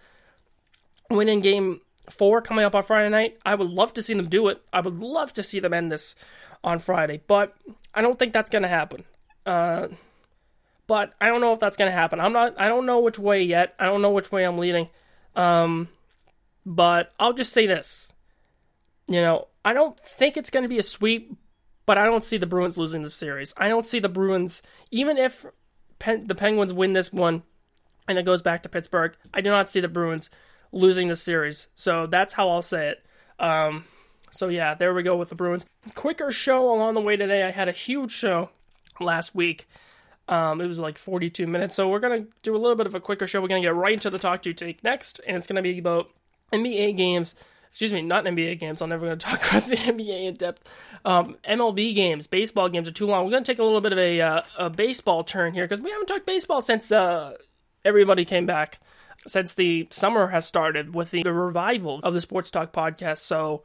win 1.09 1.29
in 1.29 1.41
game 1.41 1.81
4 2.09 2.41
coming 2.41 2.65
up 2.65 2.75
on 2.75 2.83
Friday 2.83 3.09
night? 3.09 3.37
I 3.45 3.55
would 3.55 3.69
love 3.69 3.93
to 3.93 4.01
see 4.01 4.13
them 4.13 4.29
do 4.29 4.47
it. 4.47 4.61
I 4.71 4.81
would 4.81 4.99
love 4.99 5.33
to 5.33 5.43
see 5.43 5.59
them 5.59 5.73
end 5.73 5.91
this 5.91 6.15
on 6.63 6.79
Friday, 6.79 7.21
but 7.27 7.55
I 7.93 8.01
don't 8.01 8.17
think 8.17 8.33
that's 8.33 8.49
to 8.63 8.69
happen. 8.69 9.03
Uh, 9.45 9.89
but 10.87 11.13
I 11.19 11.27
don't 11.27 11.41
know 11.41 11.53
if 11.53 11.59
that's 11.59 11.77
to 11.89 11.95
happen. 11.95 12.19
I'm 12.19 12.33
not. 12.33 12.59
I 12.59 12.67
don't 12.67 12.85
know 12.85 12.99
which 12.99 13.19
way 13.19 13.43
yet. 13.43 13.73
I 13.79 13.85
don't 13.85 14.01
know 14.01 14.11
which 14.11 14.31
way 14.31 14.43
I'm 14.43 14.57
leading. 14.57 14.89
Um, 15.35 15.89
but 16.65 17.13
I'll 17.19 17.33
just 17.33 17.53
say 17.53 17.65
this. 17.65 18.13
You 19.07 19.21
know, 19.21 19.47
I 19.63 19.73
don't 19.73 19.99
think 19.99 20.37
it's 20.37 20.49
going 20.49 20.63
to 20.63 20.69
be 20.69 20.79
a 20.79 20.83
sweep, 20.83 21.35
but 21.85 21.97
I 21.97 22.05
don't 22.05 22.23
see 22.23 22.37
the 22.37 22.47
Bruins 22.47 22.77
losing 22.77 23.03
the 23.03 23.09
series. 23.09 23.53
I 23.57 23.67
don't 23.67 23.85
see 23.85 23.99
the 23.99 24.09
Bruins, 24.09 24.61
even 24.91 25.17
if 25.17 25.45
Pen- 25.99 26.27
the 26.27 26.35
Penguins 26.35 26.73
win 26.73 26.93
this 26.93 27.11
one 27.11 27.43
and 28.07 28.17
it 28.17 28.25
goes 28.25 28.41
back 28.41 28.63
to 28.63 28.69
Pittsburgh, 28.69 29.15
I 29.33 29.41
do 29.41 29.49
not 29.49 29.69
see 29.69 29.79
the 29.79 29.87
Bruins 29.87 30.29
losing 30.71 31.07
the 31.07 31.15
series. 31.15 31.67
So 31.75 32.05
that's 32.07 32.33
how 32.33 32.49
I'll 32.49 32.61
say 32.61 32.89
it. 32.89 33.05
Um, 33.39 33.85
so 34.31 34.49
yeah, 34.49 34.73
there 34.75 34.93
we 34.93 35.03
go 35.03 35.15
with 35.17 35.29
the 35.29 35.35
Bruins. 35.35 35.65
Quicker 35.95 36.31
show 36.31 36.71
along 36.71 36.93
the 36.93 37.01
way 37.01 37.15
today. 37.15 37.43
I 37.43 37.51
had 37.51 37.67
a 37.67 37.73
huge 37.73 38.11
show 38.11 38.49
last 38.99 39.33
week. 39.33 39.67
Um, 40.27 40.59
it 40.59 40.67
was 40.67 40.79
like 40.79 40.97
42 40.97 41.45
minutes, 41.45 41.75
so 41.75 41.87
we're 41.87 41.99
gonna 41.99 42.25
do 42.41 42.55
a 42.55 42.57
little 42.57 42.75
bit 42.75 42.87
of 42.87 42.95
a 42.95 42.99
quicker 42.99 43.27
show. 43.27 43.41
We're 43.41 43.47
gonna 43.47 43.61
get 43.61 43.75
right 43.75 43.93
into 43.93 44.09
the 44.09 44.17
talk 44.17 44.41
to 44.43 44.53
take 44.53 44.83
next, 44.83 45.21
and 45.27 45.37
it's 45.37 45.45
gonna 45.45 45.61
be 45.61 45.77
about 45.77 46.09
NBA 46.51 46.97
games. 46.97 47.35
Excuse 47.75 47.91
me, 47.91 48.03
not 48.03 48.23
NBA 48.23 48.57
games. 48.57 48.81
I'm 48.81 48.87
never 48.87 49.05
gonna 49.05 49.17
talk 49.17 49.45
about 49.49 49.65
the 49.65 49.75
NBA 49.75 50.27
in 50.27 50.35
depth. 50.35 50.63
Um, 51.03 51.35
MLB 51.43 51.93
games, 51.93 52.25
baseball 52.25 52.69
games 52.69 52.87
are 52.87 52.93
too 52.93 53.05
long. 53.05 53.25
We're 53.25 53.31
gonna 53.31 53.43
take 53.43 53.59
a 53.59 53.65
little 53.65 53.81
bit 53.81 53.91
of 53.91 53.99
a, 53.99 54.21
uh, 54.21 54.41
a 54.57 54.69
baseball 54.69 55.25
turn 55.25 55.53
here 55.53 55.65
because 55.65 55.81
we 55.81 55.91
haven't 55.91 56.05
talked 56.05 56.25
baseball 56.25 56.61
since 56.61 56.89
uh, 56.93 57.35
everybody 57.83 58.23
came 58.23 58.45
back, 58.45 58.79
since 59.27 59.55
the 59.55 59.89
summer 59.91 60.27
has 60.27 60.45
started 60.45 60.95
with 60.95 61.11
the, 61.11 61.23
the 61.23 61.33
revival 61.33 61.99
of 62.01 62.13
the 62.13 62.21
Sports 62.21 62.49
Talk 62.49 62.71
podcast. 62.71 63.17
So 63.17 63.63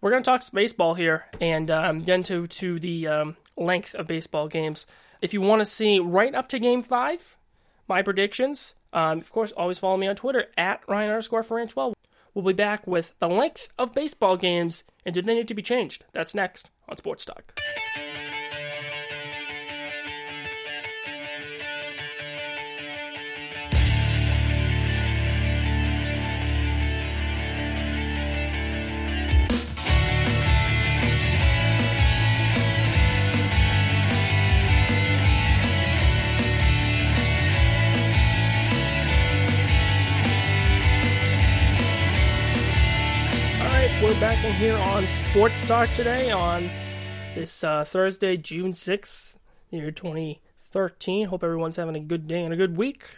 we're 0.00 0.10
going 0.10 0.24
to 0.24 0.28
talk 0.28 0.42
baseball 0.52 0.94
here 0.94 1.26
and 1.40 1.70
um, 1.70 2.00
get 2.00 2.16
into 2.16 2.48
to 2.48 2.80
the 2.80 3.06
um, 3.06 3.36
length 3.56 3.94
of 3.94 4.08
baseball 4.08 4.48
games. 4.48 4.88
If 5.20 5.32
you 5.32 5.40
want 5.40 5.60
to 5.60 5.66
see 5.66 6.00
right 6.00 6.34
up 6.34 6.48
to 6.48 6.58
game 6.58 6.82
five, 6.82 7.36
my 7.86 8.02
predictions, 8.02 8.74
um, 8.92 9.20
of 9.20 9.30
course, 9.30 9.52
always 9.52 9.78
follow 9.78 9.96
me 9.96 10.08
on 10.08 10.16
Twitter 10.16 10.46
at 10.58 10.80
Ryan 10.88 11.10
underscore 11.10 11.44
Ferran 11.44 11.68
12. 11.68 11.94
We'll 12.34 12.44
be 12.44 12.52
back 12.52 12.86
with 12.86 13.14
the 13.18 13.28
length 13.28 13.68
of 13.78 13.94
baseball 13.94 14.36
games 14.36 14.84
and 15.04 15.14
do 15.14 15.22
they 15.22 15.34
need 15.34 15.48
to 15.48 15.54
be 15.54 15.62
changed? 15.62 16.04
That's 16.12 16.34
next 16.34 16.70
on 16.88 16.96
Sports 16.96 17.24
Talk. 17.24 17.58
We're 44.02 44.18
back 44.18 44.44
in 44.44 44.52
here 44.54 44.76
on 44.76 45.06
Sports 45.06 45.64
Talk 45.68 45.88
today 45.90 46.32
on 46.32 46.68
this 47.36 47.62
uh, 47.62 47.84
Thursday, 47.84 48.36
June 48.36 48.72
6th, 48.72 49.36
year 49.70 49.92
2013. 49.92 51.28
Hope 51.28 51.44
everyone's 51.44 51.76
having 51.76 51.94
a 51.94 52.00
good 52.00 52.26
day 52.26 52.42
and 52.42 52.52
a 52.52 52.56
good 52.56 52.76
week. 52.76 53.16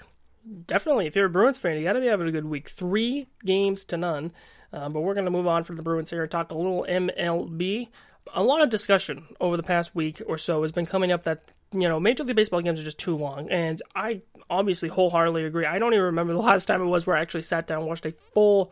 Definitely, 0.67 1.07
if 1.07 1.17
you're 1.17 1.25
a 1.25 1.31
Bruins 1.31 1.57
fan, 1.57 1.79
you 1.79 1.85
got 1.85 1.95
to 1.95 2.01
be 2.01 2.07
having 2.09 2.29
a 2.29 2.33
good 2.33 2.45
week. 2.45 2.69
Three 2.69 3.29
games 3.47 3.87
to 3.87 3.97
none. 3.97 4.33
Um, 4.75 4.93
but 4.93 5.01
we're 5.01 5.15
going 5.15 5.25
to 5.25 5.31
move 5.31 5.47
on 5.47 5.65
from 5.65 5.77
the 5.77 5.83
Bruins 5.83 6.11
here 6.11 6.21
and 6.21 6.31
talk 6.31 6.51
a 6.51 6.55
little 6.55 6.85
MLB. 6.87 7.89
A 8.35 8.43
lot 8.43 8.61
of 8.61 8.69
discussion 8.69 9.25
over 9.41 9.57
the 9.57 9.63
past 9.63 9.95
week 9.95 10.21
or 10.27 10.37
so 10.37 10.61
has 10.61 10.73
been 10.73 10.87
coming 10.87 11.11
up 11.11 11.25
that 11.25 11.45
you 11.73 11.89
know, 11.89 11.99
Major 11.99 12.25
League 12.25 12.37
Baseball 12.37 12.61
games 12.61 12.79
are 12.79 12.85
just 12.85 12.99
too 12.99 13.17
long, 13.17 13.49
and 13.51 13.81
I 13.97 14.21
obviously 14.51 14.91
wholeheartedly 14.91 15.47
agree. 15.47 15.65
I 15.65 15.79
don't 15.79 15.95
even 15.95 16.05
remember 16.05 16.35
the 16.35 16.39
last 16.41 16.67
time 16.67 16.83
it 16.83 16.87
was 16.87 17.07
where 17.07 17.17
I 17.17 17.23
actually 17.23 17.43
sat 17.43 17.67
down 17.67 17.79
and 17.79 17.89
watched 17.89 18.05
a 18.05 18.13
full 18.35 18.71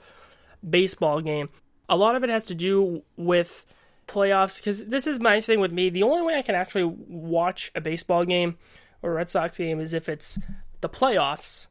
baseball 0.69 1.23
game 1.23 1.49
a 1.89 1.97
lot 1.97 2.17
of 2.17 2.25
it 2.25 2.31
has 2.31 2.47
to 2.47 2.55
do 2.55 3.03
with 3.17 3.67
playoffs 4.07 4.59
because 4.59 4.87
this 4.87 5.07
is 5.07 5.21
my 5.21 5.41
thing 5.41 5.61
with 5.61 5.73
me. 5.73 5.91
The 5.91 6.03
only 6.03 6.23
way 6.23 6.37
I 6.37 6.43
can 6.43 6.55
actually 6.55 6.85
watch 6.85 7.71
a 7.75 7.81
baseball 7.81 8.25
game 8.25 8.59
or 9.03 9.13
a 9.13 9.15
Red 9.15 9.31
Sox 9.31 9.59
game 9.59 9.81
is 9.81 9.93
if 9.95 10.09
it's 10.09 10.39
the 10.81 10.89
playoffs, 10.89 11.67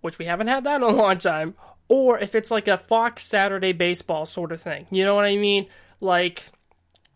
which 0.00 0.18
we 0.18 0.24
haven't 0.24 0.48
had 0.48 0.64
that 0.64 0.76
in 0.76 0.82
a 0.82 0.88
long 0.88 1.18
time, 1.18 1.54
or 1.88 2.18
if 2.18 2.34
it's 2.34 2.50
like 2.50 2.68
a 2.68 2.76
Fox 2.76 3.24
Saturday 3.24 3.72
baseball 3.72 4.26
sort 4.26 4.52
of 4.52 4.60
thing. 4.60 4.86
You 4.90 5.04
know 5.04 5.14
what 5.14 5.24
I 5.24 5.36
mean? 5.36 5.66
Like 6.00 6.44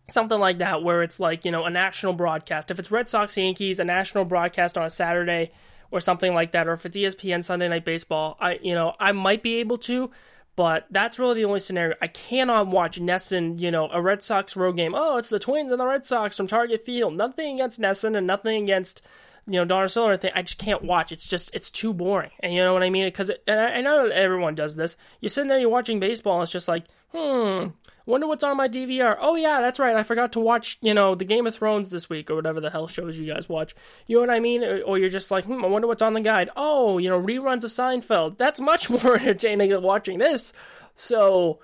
something 0.09 0.39
like 0.39 0.59
that 0.59 0.83
where 0.83 1.01
it's 1.01 1.19
like, 1.19 1.45
you 1.45 1.51
know, 1.51 1.65
a 1.65 1.69
national 1.69 2.13
broadcast. 2.13 2.71
If 2.71 2.79
it's 2.79 2.91
Red 2.91 3.09
Sox 3.09 3.37
Yankees, 3.37 3.79
a 3.79 3.85
national 3.85 4.25
broadcast 4.25 4.77
on 4.77 4.85
a 4.85 4.89
Saturday 4.89 5.51
or 5.91 5.99
something 5.99 6.33
like 6.33 6.51
that, 6.51 6.67
or 6.67 6.73
if 6.73 6.85
it's 6.85 6.97
ESPN 6.97 7.43
Sunday 7.43 7.67
Night 7.67 7.85
Baseball, 7.85 8.37
I 8.39 8.59
you 8.61 8.73
know, 8.73 8.93
I 8.99 9.11
might 9.11 9.41
be 9.41 9.55
able 9.55 9.77
to, 9.79 10.11
but 10.55 10.85
that's 10.89 11.19
really 11.19 11.35
the 11.35 11.45
only 11.45 11.59
scenario. 11.59 11.95
I 12.01 12.07
cannot 12.07 12.67
watch 12.67 12.99
NESN, 12.99 13.59
you 13.59 13.71
know, 13.71 13.89
a 13.91 14.01
Red 14.01 14.23
Sox 14.23 14.55
road 14.55 14.77
game. 14.77 14.93
Oh, 14.95 15.17
it's 15.17 15.29
the 15.29 15.39
Twins 15.39 15.71
and 15.71 15.81
the 15.81 15.85
Red 15.85 16.05
Sox 16.05 16.37
from 16.37 16.47
Target 16.47 16.85
Field. 16.85 17.15
Nothing 17.15 17.55
against 17.55 17.79
NESN 17.79 18.17
and 18.17 18.25
nothing 18.25 18.63
against, 18.63 19.01
you 19.47 19.63
know, 19.63 19.87
Solar 19.87 20.15
thing. 20.15 20.31
I 20.33 20.43
just 20.43 20.57
can't 20.57 20.83
watch. 20.83 21.11
It's 21.11 21.27
just, 21.27 21.51
it's 21.53 21.69
too 21.69 21.93
boring. 21.93 22.31
And 22.39 22.53
you 22.53 22.61
know 22.61 22.73
what 22.73 22.83
I 22.83 22.89
mean? 22.89 23.05
Because 23.05 23.31
I 23.47 23.81
know 23.81 24.07
everyone 24.07 24.55
does 24.55 24.75
this. 24.75 24.95
You're 25.19 25.29
sitting 25.29 25.49
there, 25.49 25.59
you're 25.59 25.69
watching 25.69 25.99
baseball, 25.99 26.35
and 26.35 26.43
it's 26.43 26.51
just 26.51 26.69
like, 26.69 26.85
hmm, 27.13 27.67
Wonder 28.07 28.27
what's 28.27 28.43
on 28.43 28.57
my 28.57 28.67
DVR. 28.67 29.17
Oh 29.19 29.35
yeah, 29.35 29.61
that's 29.61 29.79
right. 29.79 29.95
I 29.95 30.03
forgot 30.03 30.31
to 30.33 30.39
watch, 30.39 30.77
you 30.81 30.93
know, 30.93 31.15
the 31.15 31.25
Game 31.25 31.47
of 31.47 31.55
Thrones 31.55 31.89
this 31.89 32.07
week 32.07 32.29
or 32.29 32.35
whatever 32.35 32.61
the 32.61 32.69
hell 32.69 32.87
shows 32.87 33.17
you 33.17 33.33
guys 33.33 33.49
watch. 33.49 33.75
You 34.05 34.17
know 34.17 34.21
what 34.21 34.29
I 34.29 34.39
mean? 34.39 34.63
Or, 34.63 34.97
you're 34.97 35.09
just 35.09 35.31
like, 35.31 35.45
hmm, 35.45 35.65
I 35.65 35.67
wonder 35.67 35.87
what's 35.87 36.03
on 36.03 36.13
the 36.13 36.21
guide. 36.21 36.51
Oh, 36.55 36.99
you 36.99 37.09
know, 37.09 37.19
reruns 37.19 37.63
of 37.63 37.71
Seinfeld. 37.71 38.37
That's 38.37 38.59
much 38.59 38.89
more 39.03 39.15
entertaining 39.15 39.69
than 39.69 39.81
watching 39.81 40.19
this. 40.19 40.53
So, 40.93 41.59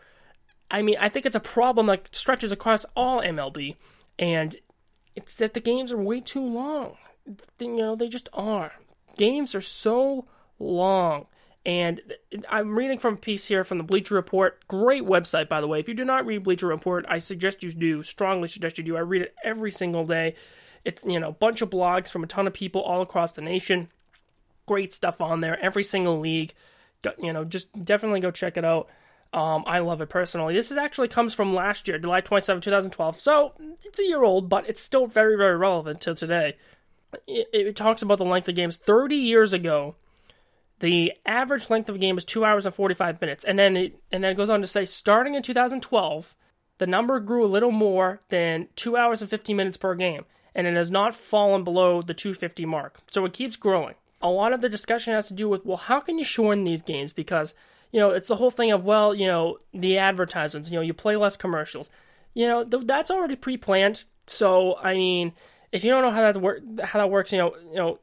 I 0.71 0.81
mean, 0.81 0.97
I 0.99 1.09
think 1.09 1.25
it's 1.27 1.35
a 1.35 1.39
problem 1.39 1.85
that 1.87 2.15
stretches 2.15 2.51
across 2.51 2.85
all 2.95 3.21
MLB, 3.21 3.75
and 4.17 4.55
it's 5.15 5.35
that 5.35 5.53
the 5.53 5.59
games 5.59 5.91
are 5.91 5.97
way 5.97 6.21
too 6.21 6.43
long. 6.43 6.97
You 7.59 7.75
know, 7.75 7.95
they 7.95 8.09
just 8.09 8.29
are. 8.33 8.71
Games 9.15 9.53
are 9.53 9.61
so 9.61 10.25
long. 10.57 11.27
And 11.65 12.01
I'm 12.49 12.75
reading 12.75 12.97
from 12.97 13.15
a 13.15 13.17
piece 13.17 13.47
here 13.47 13.63
from 13.63 13.77
the 13.77 13.83
Bleacher 13.83 14.15
Report. 14.15 14.67
Great 14.67 15.03
website, 15.03 15.47
by 15.47 15.61
the 15.61 15.67
way. 15.67 15.79
If 15.79 15.87
you 15.87 15.93
do 15.93 16.03
not 16.03 16.25
read 16.25 16.43
Bleacher 16.43 16.67
Report, 16.67 17.05
I 17.07 17.19
suggest 17.19 17.61
you 17.61 17.71
do. 17.71 18.01
Strongly 18.01 18.47
suggest 18.47 18.79
you 18.79 18.83
do. 18.83 18.97
I 18.97 19.01
read 19.01 19.21
it 19.21 19.35
every 19.43 19.69
single 19.69 20.05
day. 20.05 20.35
It's 20.83 21.05
you 21.05 21.19
know 21.19 21.29
a 21.29 21.33
bunch 21.33 21.61
of 21.61 21.69
blogs 21.69 22.09
from 22.09 22.23
a 22.23 22.27
ton 22.27 22.47
of 22.47 22.53
people 22.53 22.81
all 22.81 23.01
across 23.01 23.33
the 23.33 23.41
nation. 23.43 23.89
Great 24.65 24.91
stuff 24.91 25.21
on 25.21 25.41
there. 25.41 25.59
Every 25.59 25.83
single 25.83 26.19
league. 26.19 26.53
You 27.19 27.33
know, 27.33 27.43
just 27.43 27.67
definitely 27.85 28.21
go 28.21 28.31
check 28.31 28.57
it 28.57 28.65
out. 28.65 28.89
Um, 29.33 29.63
I 29.65 29.79
love 29.79 30.01
it 30.01 30.09
personally. 30.09 30.53
This 30.55 30.71
is 30.71 30.77
actually 30.77 31.07
comes 31.07 31.33
from 31.33 31.53
last 31.53 31.87
year, 31.87 31.97
July 31.97 32.21
27, 32.21 32.61
2012. 32.61 33.19
So 33.19 33.53
it's 33.85 33.99
a 33.99 34.05
year 34.05 34.23
old, 34.23 34.49
but 34.49 34.67
it's 34.67 34.81
still 34.81 35.05
very, 35.05 35.37
very 35.37 35.55
relevant 35.55 36.01
till 36.01 36.15
today. 36.15 36.57
It, 37.27 37.47
it 37.53 37.75
talks 37.75 38.01
about 38.01 38.17
the 38.17 38.25
length 38.25 38.49
of 38.49 38.55
games. 38.55 38.75
30 38.75 39.15
years 39.15 39.53
ago, 39.53 39.95
the 40.81 41.13
average 41.25 41.69
length 41.69 41.89
of 41.89 41.95
a 41.95 41.99
game 41.99 42.17
is 42.17 42.25
two 42.25 42.45
hours 42.45 42.65
and 42.65 42.75
45 42.75 43.21
minutes. 43.21 43.43
And 43.43 43.57
then 43.57 43.77
it, 43.77 43.99
and 44.11 44.23
then 44.23 44.33
it 44.33 44.35
goes 44.35 44.49
on 44.49 44.61
to 44.61 44.67
say, 44.67 44.85
starting 44.85 45.35
in 45.35 45.41
2012, 45.41 46.35
the 46.77 46.87
number 46.87 47.19
grew 47.19 47.45
a 47.45 47.47
little 47.47 47.71
more 47.71 48.21
than 48.29 48.67
two 48.75 48.97
hours 48.97 49.21
and 49.21 49.29
15 49.29 49.55
minutes 49.55 49.77
per 49.77 49.95
game. 49.95 50.25
And 50.53 50.67
it 50.67 50.75
has 50.75 50.91
not 50.91 51.15
fallen 51.15 51.63
below 51.63 52.01
the 52.01 52.13
250 52.13 52.65
mark. 52.65 52.99
So 53.09 53.23
it 53.25 53.33
keeps 53.33 53.55
growing. 53.55 53.95
A 54.21 54.29
lot 54.29 54.53
of 54.53 54.61
the 54.61 54.69
discussion 54.69 55.13
has 55.13 55.27
to 55.27 55.33
do 55.33 55.47
with, 55.47 55.65
well, 55.65 55.77
how 55.77 55.99
can 55.99 56.19
you 56.19 56.25
shorten 56.25 56.63
these 56.63 56.81
games? 56.81 57.13
Because 57.13 57.55
you 57.91 57.99
know, 57.99 58.11
it's 58.11 58.27
the 58.27 58.35
whole 58.35 58.51
thing 58.51 58.71
of, 58.71 58.83
well, 58.83 59.13
you 59.13 59.27
know, 59.27 59.57
the 59.73 59.97
advertisements, 59.97 60.71
you 60.71 60.77
know, 60.77 60.81
you 60.81 60.93
play 60.93 61.15
less 61.15 61.35
commercials. 61.35 61.89
You 62.33 62.47
know, 62.47 62.63
th- 62.63 62.83
that's 62.85 63.11
already 63.11 63.35
pre-planned. 63.35 64.05
So, 64.27 64.77
I 64.81 64.93
mean, 64.93 65.33
if 65.71 65.83
you 65.83 65.91
don't 65.91 66.01
know 66.01 66.11
how 66.11 66.31
that 66.31 66.41
work 66.41 66.61
how 66.81 66.99
that 66.99 67.09
works, 67.09 67.31
you 67.33 67.37
know, 67.37 67.53
you 67.69 67.75
know, 67.75 67.99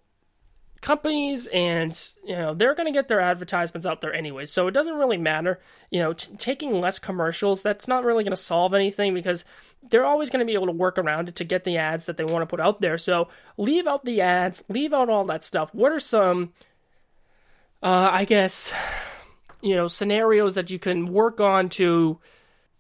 companies 0.81 1.47
and 1.49 2.13
you 2.25 2.35
know 2.35 2.55
they're 2.55 2.75
going 2.75 2.87
to 2.87 2.93
get 2.93 3.09
their 3.09 3.21
advertisements 3.21 3.87
out 3.87 4.01
there 4.01 4.13
anyway 4.13 4.45
so 4.45 4.69
it 4.69 4.73
doesn't 4.73 4.95
really 4.95 5.17
matter 5.17 5.61
you 5.91 5.99
know 5.99 6.13
t- 6.13 6.35
taking 6.37 6.81
less 6.81 6.99
commercials 6.99 7.63
that's 7.63 7.89
not 7.89 8.05
really 8.05 8.23
going 8.23 8.33
to 8.33 8.37
solve 8.37 8.75
anything 8.75 9.13
because 9.13 9.45
they're 9.91 10.05
always 10.05 10.31
going 10.31 10.41
to 10.41 10.47
be 10.47 10.55
able 10.55 10.67
to 10.67 10.73
work 10.73 10.99
around 10.99 11.29
it 11.29 11.37
to 11.37 11.45
get 11.45 11.65
the 11.65 11.77
ads 11.79 12.07
that 12.07 12.17
they 12.17 12.25
want 12.25 12.43
to 12.43 12.47
put 12.47 12.61
out 12.61 12.81
there 12.81 12.97
so 12.97 13.29
leave 13.57 13.87
out 13.87 14.05
the 14.05 14.21
ads 14.21 14.63
leave 14.69 14.93
out 14.93 15.09
all 15.09 15.25
that 15.25 15.45
stuff 15.45 15.75
what 15.75 15.93
are 15.93 16.01
some 16.01 16.53
uh, 17.83 18.09
i 18.13 18.25
guess 18.25 18.73
you 19.61 19.75
know 19.75 19.89
scenarios 19.89 20.55
that 20.55 20.71
you 20.71 20.79
can 20.79 21.07
work 21.07 21.41
on 21.41 21.69
to 21.69 22.19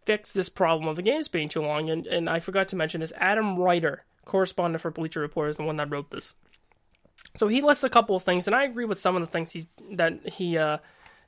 fix 0.08 0.32
this 0.32 0.48
problem 0.48 0.88
of 0.88 0.96
the 0.96 1.02
games 1.02 1.28
being 1.28 1.50
too 1.50 1.60
long. 1.60 1.90
And 1.90 2.06
and 2.06 2.30
I 2.30 2.40
forgot 2.40 2.68
to 2.68 2.76
mention 2.76 3.02
this. 3.02 3.12
Adam 3.18 3.58
Ryder, 3.58 4.04
correspondent 4.24 4.80
for 4.80 4.90
Bleacher 4.90 5.20
Report, 5.20 5.50
is 5.50 5.58
the 5.58 5.64
one 5.64 5.76
that 5.76 5.90
wrote 5.90 6.10
this. 6.10 6.34
So 7.34 7.48
he 7.48 7.60
lists 7.60 7.84
a 7.84 7.90
couple 7.90 8.16
of 8.16 8.22
things, 8.22 8.46
and 8.46 8.56
I 8.56 8.64
agree 8.64 8.84
with 8.84 8.98
some 8.98 9.16
of 9.16 9.22
the 9.22 9.26
things 9.26 9.52
he 9.52 9.66
that 9.92 10.28
he 10.28 10.58
uh, 10.58 10.78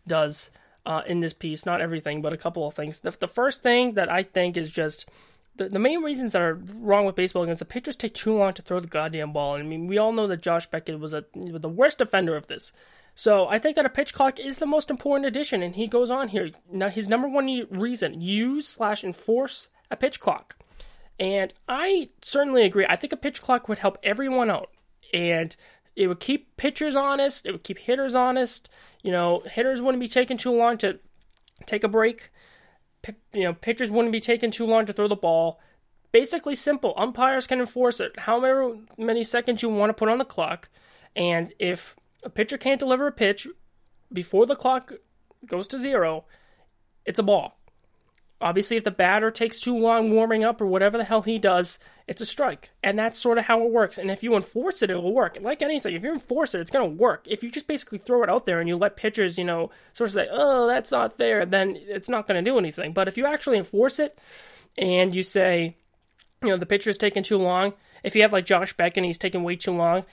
does 0.06 0.50
uh, 0.86 1.02
in 1.06 1.20
this 1.20 1.32
piece. 1.32 1.66
Not 1.66 1.80
everything, 1.80 2.22
but 2.22 2.32
a 2.32 2.38
couple 2.38 2.66
of 2.66 2.74
things. 2.74 3.00
The, 3.00 3.10
the 3.10 3.28
first 3.28 3.62
thing 3.62 3.94
that 3.94 4.10
I 4.10 4.22
think 4.22 4.56
is 4.56 4.70
just 4.70 5.08
the, 5.56 5.68
the 5.68 5.78
main 5.78 6.02
reasons 6.02 6.32
that 6.32 6.42
are 6.42 6.54
wrong 6.54 7.04
with 7.04 7.14
baseball 7.14 7.44
games. 7.44 7.58
The 7.58 7.64
pitchers 7.64 7.96
take 7.96 8.14
too 8.14 8.34
long 8.34 8.54
to 8.54 8.62
throw 8.62 8.80
the 8.80 8.88
goddamn 8.88 9.32
ball. 9.32 9.54
I 9.54 9.62
mean, 9.62 9.86
we 9.86 9.98
all 9.98 10.12
know 10.12 10.26
that 10.26 10.42
Josh 10.42 10.66
Beckett 10.66 10.98
was 10.98 11.14
a 11.14 11.24
the 11.34 11.68
worst 11.68 12.00
offender 12.00 12.36
of 12.36 12.46
this. 12.46 12.72
So 13.14 13.48
I 13.48 13.58
think 13.58 13.76
that 13.76 13.84
a 13.84 13.90
pitch 13.90 14.14
clock 14.14 14.38
is 14.38 14.58
the 14.58 14.66
most 14.66 14.88
important 14.88 15.26
addition, 15.26 15.62
and 15.62 15.74
he 15.74 15.86
goes 15.86 16.10
on 16.10 16.28
here. 16.28 16.50
Now 16.70 16.88
his 16.88 17.08
number 17.08 17.28
one 17.28 17.66
reason: 17.70 18.20
use 18.20 18.66
slash 18.66 19.04
enforce 19.04 19.68
a 19.90 19.96
pitch 19.96 20.20
clock, 20.20 20.56
and 21.18 21.52
I 21.68 22.10
certainly 22.22 22.64
agree. 22.64 22.86
I 22.88 22.96
think 22.96 23.12
a 23.12 23.18
pitch 23.18 23.42
clock 23.42 23.68
would 23.68 23.78
help 23.78 23.98
everyone 24.02 24.48
out, 24.48 24.70
and 25.12 25.54
it 25.96 26.06
would 26.06 26.20
keep 26.20 26.56
pitchers 26.56 26.96
honest. 26.96 27.46
It 27.46 27.52
would 27.52 27.64
keep 27.64 27.78
hitters 27.78 28.14
honest. 28.14 28.68
You 29.02 29.12
know, 29.12 29.40
hitters 29.40 29.80
wouldn't 29.80 30.00
be 30.00 30.08
taking 30.08 30.36
too 30.36 30.52
long 30.52 30.78
to 30.78 30.98
take 31.66 31.84
a 31.84 31.88
break. 31.88 32.30
P- 33.02 33.14
you 33.32 33.44
know, 33.44 33.54
pitchers 33.54 33.90
wouldn't 33.90 34.12
be 34.12 34.20
taking 34.20 34.50
too 34.50 34.66
long 34.66 34.86
to 34.86 34.92
throw 34.92 35.08
the 35.08 35.16
ball. 35.16 35.60
Basically, 36.12 36.54
simple. 36.54 36.94
Umpires 36.96 37.46
can 37.46 37.60
enforce 37.60 38.00
it 38.00 38.18
however 38.20 38.76
many 38.98 39.22
seconds 39.22 39.62
you 39.62 39.68
want 39.68 39.90
to 39.90 39.94
put 39.94 40.08
on 40.08 40.18
the 40.18 40.24
clock, 40.24 40.68
and 41.14 41.52
if 41.58 41.94
a 42.24 42.30
pitcher 42.30 42.58
can't 42.58 42.80
deliver 42.80 43.06
a 43.06 43.12
pitch 43.12 43.46
before 44.12 44.44
the 44.44 44.56
clock 44.56 44.92
goes 45.46 45.68
to 45.68 45.78
zero, 45.78 46.24
it's 47.06 47.18
a 47.18 47.22
ball. 47.22 47.59
Obviously, 48.40 48.76
if 48.76 48.84
the 48.84 48.90
batter 48.90 49.30
takes 49.30 49.60
too 49.60 49.76
long 49.76 50.10
warming 50.10 50.44
up 50.44 50.60
or 50.60 50.66
whatever 50.66 50.96
the 50.96 51.04
hell 51.04 51.22
he 51.22 51.38
does, 51.38 51.78
it's 52.08 52.22
a 52.22 52.26
strike. 52.26 52.70
And 52.82 52.98
that's 52.98 53.18
sort 53.18 53.36
of 53.36 53.44
how 53.44 53.62
it 53.62 53.70
works. 53.70 53.98
And 53.98 54.10
if 54.10 54.22
you 54.22 54.34
enforce 54.34 54.82
it, 54.82 54.90
it 54.90 54.96
will 54.96 55.12
work. 55.12 55.36
Like 55.40 55.60
anything, 55.60 55.94
if 55.94 56.02
you 56.02 56.12
enforce 56.12 56.54
it, 56.54 56.60
it's 56.60 56.70
going 56.70 56.90
to 56.90 56.96
work. 56.96 57.26
If 57.28 57.42
you 57.42 57.50
just 57.50 57.66
basically 57.66 57.98
throw 57.98 58.22
it 58.22 58.30
out 58.30 58.46
there 58.46 58.58
and 58.58 58.68
you 58.68 58.76
let 58.76 58.96
pitchers, 58.96 59.36
you 59.36 59.44
know, 59.44 59.70
sort 59.92 60.08
of 60.08 60.14
say, 60.14 60.28
oh, 60.30 60.66
that's 60.66 60.90
not 60.90 61.16
fair, 61.16 61.44
then 61.44 61.76
it's 61.76 62.08
not 62.08 62.26
going 62.26 62.42
to 62.42 62.50
do 62.50 62.58
anything. 62.58 62.92
But 62.92 63.08
if 63.08 63.18
you 63.18 63.26
actually 63.26 63.58
enforce 63.58 63.98
it 63.98 64.18
and 64.78 65.14
you 65.14 65.22
say, 65.22 65.76
you 66.42 66.48
know, 66.48 66.56
the 66.56 66.66
pitcher 66.66 66.90
is 66.90 66.98
taking 66.98 67.22
too 67.22 67.36
long, 67.36 67.74
if 68.02 68.16
you 68.16 68.22
have 68.22 68.32
like 68.32 68.46
Josh 68.46 68.72
Beckett 68.72 69.04
he's 69.04 69.18
taking 69.18 69.42
way 69.42 69.56
too 69.56 69.72
long, 69.72 70.04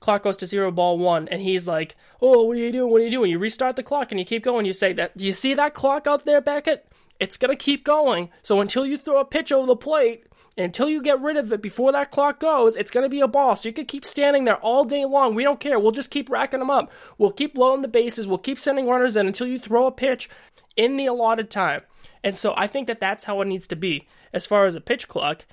clock 0.00 0.22
goes 0.22 0.36
to 0.38 0.46
zero, 0.46 0.70
ball 0.70 0.98
one, 0.98 1.28
and 1.28 1.42
he's 1.42 1.68
like, 1.68 1.96
"Oh, 2.20 2.44
what 2.44 2.56
are 2.56 2.60
you 2.60 2.72
doing? 2.72 2.90
What 2.90 3.00
are 3.00 3.04
you 3.04 3.10
doing?" 3.10 3.30
You 3.30 3.38
restart 3.38 3.76
the 3.76 3.82
clock 3.82 4.12
and 4.12 4.18
you 4.18 4.26
keep 4.26 4.42
going. 4.42 4.66
You 4.66 4.72
say 4.72 4.92
that. 4.94 5.16
Do 5.16 5.26
you 5.26 5.32
see 5.32 5.54
that 5.54 5.74
clock 5.74 6.06
out 6.06 6.24
there, 6.24 6.40
Beckett? 6.40 6.86
It's 7.20 7.36
gonna 7.36 7.56
keep 7.56 7.84
going. 7.84 8.30
So 8.42 8.60
until 8.60 8.86
you 8.86 8.98
throw 8.98 9.20
a 9.20 9.24
pitch 9.24 9.52
over 9.52 9.66
the 9.66 9.76
plate, 9.76 10.26
until 10.56 10.88
you 10.88 11.02
get 11.02 11.20
rid 11.20 11.36
of 11.36 11.52
it 11.52 11.62
before 11.62 11.92
that 11.92 12.10
clock 12.10 12.40
goes, 12.40 12.76
it's 12.76 12.90
gonna 12.90 13.08
be 13.08 13.20
a 13.20 13.28
ball. 13.28 13.56
So 13.56 13.68
you 13.68 13.72
could 13.72 13.88
keep 13.88 14.04
standing 14.04 14.44
there 14.44 14.56
all 14.56 14.84
day 14.84 15.04
long. 15.04 15.34
We 15.34 15.44
don't 15.44 15.60
care. 15.60 15.78
We'll 15.78 15.92
just 15.92 16.10
keep 16.10 16.30
racking 16.30 16.60
them 16.60 16.70
up. 16.70 16.92
We'll 17.18 17.32
keep 17.32 17.56
loading 17.56 17.82
the 17.82 17.88
bases. 17.88 18.26
We'll 18.26 18.38
keep 18.38 18.58
sending 18.58 18.88
runners 18.88 19.16
in 19.16 19.26
until 19.26 19.46
you 19.46 19.58
throw 19.58 19.86
a 19.86 19.92
pitch 19.92 20.28
in 20.76 20.96
the 20.96 21.06
allotted 21.06 21.50
time. 21.50 21.82
And 22.22 22.36
so 22.36 22.54
I 22.56 22.66
think 22.66 22.86
that 22.86 23.00
that's 23.00 23.24
how 23.24 23.40
it 23.42 23.46
needs 23.46 23.66
to 23.68 23.76
be 23.76 24.06
as 24.32 24.46
far 24.46 24.64
as 24.64 24.74
a 24.74 24.80
pitch 24.80 25.08
clock. 25.08 25.44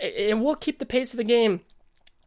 And 0.00 0.44
we'll 0.44 0.54
keep 0.54 0.78
the 0.78 0.86
pace 0.86 1.12
of 1.12 1.16
the 1.16 1.24
game 1.24 1.62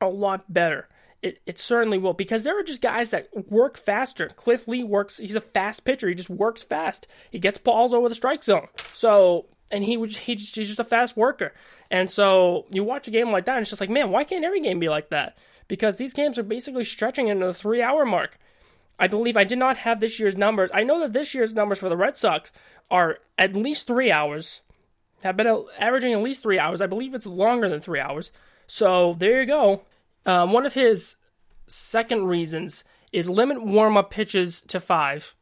a 0.01 0.08
lot 0.08 0.51
better. 0.51 0.89
It, 1.21 1.39
it 1.45 1.60
certainly 1.60 1.99
will 1.99 2.13
because 2.13 2.43
there 2.43 2.60
are 2.60 2.63
just 2.63 2.81
guys 2.81 3.12
that 3.12 3.29
work 3.51 3.77
faster. 3.77 4.29
Cliff 4.29 4.67
Lee 4.67 4.84
works; 4.84 5.17
he's 5.17 5.36
a 5.36 5.41
fast 5.41 5.86
pitcher. 5.86 6.07
He 6.07 6.15
just 6.15 6.29
works 6.29 6.63
fast. 6.63 7.07
He 7.31 7.38
gets 7.38 7.60
balls 7.60 7.93
over 7.93 8.10
the 8.10 8.15
strike 8.15 8.43
zone. 8.43 8.67
So, 8.93 9.45
and 9.69 9.84
he 9.84 10.03
he's 10.07 10.51
just 10.51 10.79
a 10.79 10.84
fast 10.84 11.15
worker. 11.15 11.53
And 11.91 12.10
so 12.10 12.65
you 12.71 12.84
watch 12.84 13.07
a 13.07 13.12
game 13.12 13.31
like 13.31 13.45
that, 13.45 13.57
and 13.57 13.62
it's 13.62 13.69
just 13.69 13.81
like, 13.81 13.89
man, 13.89 14.10
why 14.10 14.23
can't 14.23 14.45
every 14.45 14.62
game 14.62 14.79
be 14.79 14.89
like 14.89 15.10
that? 15.10 15.38
Because 15.67 15.97
these 15.97 16.13
games 16.13 16.39
are 16.39 16.43
basically 16.43 16.86
stretching 16.86 17.27
into 17.27 17.45
the 17.45 17.53
three-hour 17.53 18.03
mark. 18.05 18.39
I 18.97 19.07
believe 19.07 19.38
I 19.38 19.43
did 19.43 19.60
not 19.60 19.77
have 19.77 19.99
this 19.99 20.19
year's 20.19 20.38
numbers. 20.38 20.69
I 20.73 20.84
know 20.84 20.99
that 20.99 21.13
this 21.13 21.34
year's 21.34 21.53
numbers 21.53 21.79
for 21.79 21.89
the 21.89 21.97
Red 21.97 22.15
Sox 22.17 22.51
are 22.89 23.19
at 23.38 23.55
least 23.55 23.88
three 23.88 24.12
hours. 24.12 24.62
Have 25.23 25.38
been 25.38 25.65
averaging 25.77 26.13
at 26.13 26.21
least 26.21 26.43
three 26.43 26.60
hours. 26.60 26.81
I 26.81 26.88
believe 26.88 27.13
it's 27.13 27.27
longer 27.27 27.69
than 27.69 27.79
three 27.79 27.99
hours. 27.99 28.31
So 28.67 29.15
there 29.19 29.41
you 29.41 29.47
go. 29.47 29.81
Um, 30.25 30.53
one 30.53 30.65
of 30.65 30.73
his 30.73 31.15
second 31.67 32.25
reasons 32.25 32.84
is 33.12 33.29
limit 33.29 33.63
warm 33.63 33.97
up 33.97 34.12
pitches 34.12 34.62
to 34.62 34.79
five. 34.79 35.36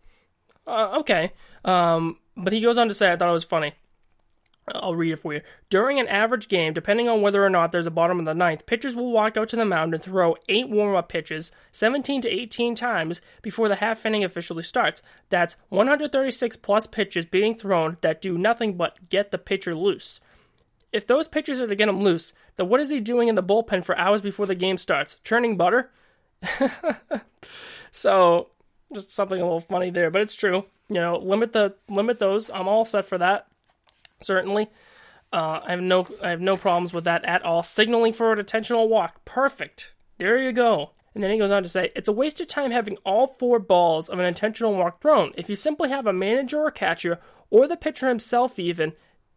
Uh, 0.65 0.99
okay. 0.99 1.31
Um, 1.65 2.17
but 2.37 2.53
he 2.53 2.61
goes 2.61 2.77
on 2.77 2.87
to 2.87 2.93
say, 2.93 3.11
I 3.11 3.15
thought 3.15 3.29
it 3.29 3.33
was 3.33 3.43
funny. 3.43 3.73
I'll 4.75 4.95
read 4.95 5.13
it 5.13 5.19
for 5.19 5.33
you. 5.33 5.41
During 5.69 5.99
an 5.99 6.07
average 6.07 6.47
game, 6.47 6.73
depending 6.73 7.07
on 7.07 7.21
whether 7.21 7.43
or 7.43 7.49
not 7.49 7.71
there's 7.71 7.87
a 7.87 7.91
bottom 7.91 8.19
of 8.19 8.25
the 8.25 8.33
ninth, 8.33 8.65
pitchers 8.65 8.95
will 8.95 9.11
walk 9.11 9.37
out 9.37 9.49
to 9.49 9.55
the 9.55 9.65
mound 9.65 9.93
and 9.93 10.03
throw 10.03 10.35
eight 10.47 10.69
warm 10.69 10.95
up 10.95 11.09
pitches, 11.09 11.51
17 11.71 12.21
to 12.21 12.29
18 12.29 12.75
times, 12.75 13.21
before 13.41 13.67
the 13.67 13.75
half 13.75 14.05
inning 14.05 14.23
officially 14.23 14.63
starts. 14.63 15.01
That's 15.29 15.55
136 15.69 16.57
plus 16.57 16.87
pitches 16.87 17.25
being 17.25 17.55
thrown 17.55 17.97
that 18.01 18.21
do 18.21 18.37
nothing 18.37 18.77
but 18.77 19.09
get 19.09 19.31
the 19.31 19.37
pitcher 19.37 19.75
loose. 19.75 20.19
If 20.91 21.05
those 21.05 21.27
pitchers 21.27 21.61
are 21.61 21.67
to 21.67 21.75
get 21.75 21.89
him 21.89 22.01
loose, 22.01 22.33
then 22.57 22.69
what 22.69 22.79
is 22.79 22.89
he 22.89 22.99
doing 22.99 23.27
in 23.27 23.35
the 23.35 23.43
bullpen 23.43 23.85
for 23.85 23.97
hours 23.97 24.21
before 24.21 24.45
the 24.45 24.55
game 24.55 24.77
starts? 24.77 25.17
Churning 25.23 25.55
butter? 25.55 25.91
so 27.91 28.47
just 28.93 29.11
something 29.11 29.39
a 29.39 29.43
little 29.43 29.59
funny 29.59 29.89
there, 29.89 30.09
but 30.09 30.21
it's 30.21 30.35
true. 30.35 30.65
You 30.87 30.95
know, 30.95 31.17
limit 31.17 31.53
the 31.53 31.75
limit 31.87 32.17
those. 32.19 32.49
I'm 32.49 32.67
all 32.67 32.85
set 32.85 33.05
for 33.05 33.17
that. 33.17 33.47
Certainly. 34.21 34.69
Uh, 35.31 35.59
I 35.63 35.71
have 35.71 35.81
no 35.81 36.07
I 36.23 36.31
have 36.31 36.41
no 36.41 36.57
problems 36.57 36.93
with 36.93 37.03
that 37.03 37.23
at 37.25 37.45
all. 37.45 37.61
Signaling 37.61 38.13
for 38.13 38.33
an 38.33 38.39
intentional 38.39 38.89
walk. 38.89 39.23
Perfect. 39.25 39.93
There 40.17 40.39
you 40.39 40.51
go. 40.51 40.91
And 41.13 41.23
then 41.23 41.31
he 41.31 41.37
goes 41.37 41.51
on 41.51 41.63
to 41.63 41.69
say, 41.69 41.91
it's 41.95 42.07
a 42.07 42.13
waste 42.13 42.39
of 42.39 42.47
time 42.47 42.71
having 42.71 42.97
all 43.03 43.35
four 43.39 43.59
balls 43.59 44.09
of 44.09 44.19
an 44.19 44.25
intentional 44.25 44.75
walk 44.75 45.01
thrown. 45.01 45.33
If 45.35 45.49
you 45.49 45.55
simply 45.55 45.89
have 45.89 46.05
a 46.05 46.13
manager 46.13 46.61
or 46.61 46.71
catcher, 46.71 47.19
or 47.49 47.67
the 47.67 47.77
pitcher 47.77 48.07
himself 48.07 48.59
even, 48.59 48.93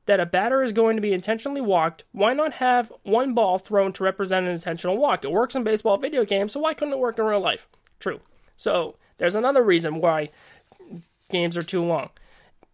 that 0.07 0.21
a 0.21 0.27
batter 0.27 0.63
is 0.63 0.73
going 0.73 0.97
to 0.97 1.03
be 1.03 1.13
intentionally 1.13 1.61
walked, 1.61 2.05
why 2.13 2.35
not 2.35 2.55
have 2.55 2.93
one 3.03 3.35
ball 3.35 3.59
thrown 3.59 3.93
to 3.93 4.05
represent 4.05 4.47
an 4.47 4.53
intentional 4.53 4.99
walk? 4.99 5.25
It 5.25 5.31
works 5.31 5.55
in 5.55 5.63
baseball 5.63 5.97
video 5.97 6.25
games, 6.25 6.53
so 6.53 6.61
why 6.61 6.75
couldn't 6.75 6.95
it 6.95 6.99
work 6.99 7.19
in 7.19 7.25
real 7.25 7.41
life? 7.41 7.69
True. 8.01 8.21
So 8.57 8.97
there's 9.19 9.37
another 9.37 9.63
reason 9.63 10.01
why 10.01 10.31
games 11.31 11.57
are 11.57 11.63
too 11.63 11.83
long. 11.83 12.11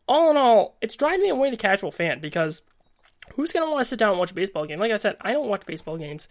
All 0.07 0.31
in 0.31 0.37
all, 0.39 0.77
it's 0.81 0.97
driving 0.97 1.31
away 1.31 1.51
the 1.51 1.57
casual 1.57 1.91
fan 1.91 2.21
because 2.21 2.63
who's 3.35 3.53
going 3.53 3.67
to 3.67 3.71
want 3.71 3.83
to 3.83 3.85
sit 3.85 3.99
down 3.99 4.11
and 4.11 4.19
watch 4.19 4.31
a 4.31 4.35
baseball 4.35 4.67
game? 4.67 4.79
Like 4.79 4.93
I 4.93 4.97
said, 4.97 5.17
I 5.21 5.33
don't 5.33 5.49
watch 5.49 5.67
baseball 5.67 5.99
games. 5.99 6.29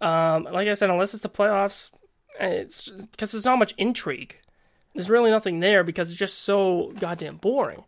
Um, 0.00 0.44
like 0.44 0.68
I 0.68 0.74
said, 0.74 0.90
unless 0.90 1.14
it's 1.14 1.22
the 1.22 1.30
playoffs, 1.30 1.90
it's 2.38 2.90
because 2.90 3.32
there's 3.32 3.46
not 3.46 3.58
much 3.58 3.72
intrigue. 3.78 4.38
There's 4.94 5.10
really 5.10 5.30
nothing 5.30 5.60
there 5.60 5.82
because 5.82 6.10
it's 6.10 6.18
just 6.18 6.42
so 6.42 6.92
goddamn 6.98 7.36
boring. 7.38 7.84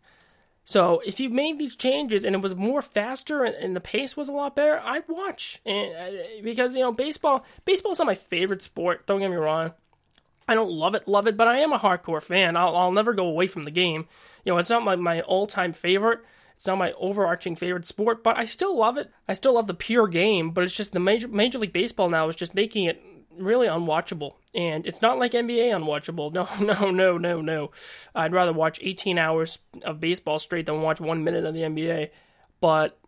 So 0.67 1.01
if 1.07 1.21
you 1.21 1.31
made 1.31 1.61
these 1.61 1.77
changes 1.77 2.25
and 2.25 2.35
it 2.35 2.43
was 2.43 2.57
more 2.57 2.83
faster 2.83 3.45
and, 3.45 3.55
and 3.55 3.77
the 3.77 3.81
pace 3.81 4.17
was 4.17 4.29
a 4.29 4.33
lot 4.33 4.57
better, 4.57 4.81
I'd 4.81 5.09
watch. 5.09 5.61
And 5.65 5.95
uh, 5.95 6.23
because 6.43 6.75
you 6.75 6.83
know 6.83 6.91
baseball, 6.91 7.47
baseball 7.65 7.93
is 7.93 8.01
not 8.01 8.09
my 8.09 8.17
favorite 8.17 8.63
sport. 8.63 9.07
Don't 9.07 9.21
get 9.21 9.31
me 9.31 9.37
wrong. 9.37 9.73
I 10.49 10.57
don't 10.57 10.71
love 10.71 10.97
it, 10.97 11.07
love 11.07 11.29
it, 11.29 11.37
but 11.37 11.47
I 11.47 11.59
am 11.59 11.73
a 11.73 11.79
hardcore 11.79 12.21
fan. 12.21 12.57
I'll, 12.57 12.77
I'll 12.77 12.91
never 12.91 13.15
go 13.15 13.29
away 13.29 13.47
from 13.47 13.63
the 13.63 13.71
game. 13.71 14.09
You 14.45 14.53
know, 14.53 14.59
it's 14.59 14.69
not 14.69 14.83
my, 14.83 14.97
my 14.97 15.21
all 15.21 15.47
time 15.47 15.73
favorite. 15.73 16.21
It's 16.57 16.67
not 16.67 16.79
my 16.79 16.93
overarching 16.95 17.55
favorite 17.55 17.87
sport, 17.87 18.25
but 18.25 18.37
I 18.37 18.45
still 18.45 18.77
love 18.77 18.97
it. 18.97 19.13
I 19.29 19.35
still 19.35 19.53
love 19.53 19.69
the 19.69 19.75
pure 19.75 20.09
game, 20.09 20.51
but 20.51 20.65
it's 20.65 20.77
just 20.77 20.93
the 20.93 20.99
major 20.99 21.29
Major 21.29 21.61
League 21.61 21.73
Baseball 21.73 22.09
now 22.09 22.29
is 22.29 22.35
just 22.35 22.57
making 22.57 22.87
it 22.87 23.01
really 23.39 23.69
unwatchable. 23.69 24.35
And 24.57 24.87
it's 24.87 25.03
not 25.03 25.19
like 25.19 25.33
NBA 25.33 25.69
unwatchable. 25.69 26.33
No, 26.37 26.49
no, 26.65 26.91
no, 26.91 27.19
no, 27.19 27.41
no. 27.43 27.71
I'd 28.15 28.33
rather 28.33 28.55
watch 28.55 28.79
18 28.81 29.19
hours 29.19 29.59
of 29.83 30.01
baseball 30.01 30.39
straight 30.39 30.67
than 30.67 30.81
watch 30.81 31.01
one 31.01 31.23
minute 31.23 31.45
of 31.45 31.55
the 31.55 31.61
NBA. 31.61 32.11
But 32.61 32.99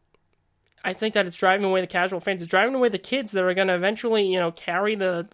I 0.85 0.93
think 0.93 1.15
that 1.15 1.27
it's 1.27 1.39
driving 1.39 1.65
away 1.65 1.81
the 1.81 1.87
casual 1.87 2.21
fans. 2.21 2.43
It's 2.43 2.51
driving 2.51 2.75
away 2.75 2.91
the 2.91 2.99
kids 2.99 3.33
that 3.33 3.43
are 3.43 3.55
going 3.55 3.69
to 3.69 3.75
eventually, 3.75 4.27
you 4.27 4.39
know, 4.39 4.53
carry 4.53 4.95
the 4.95 5.27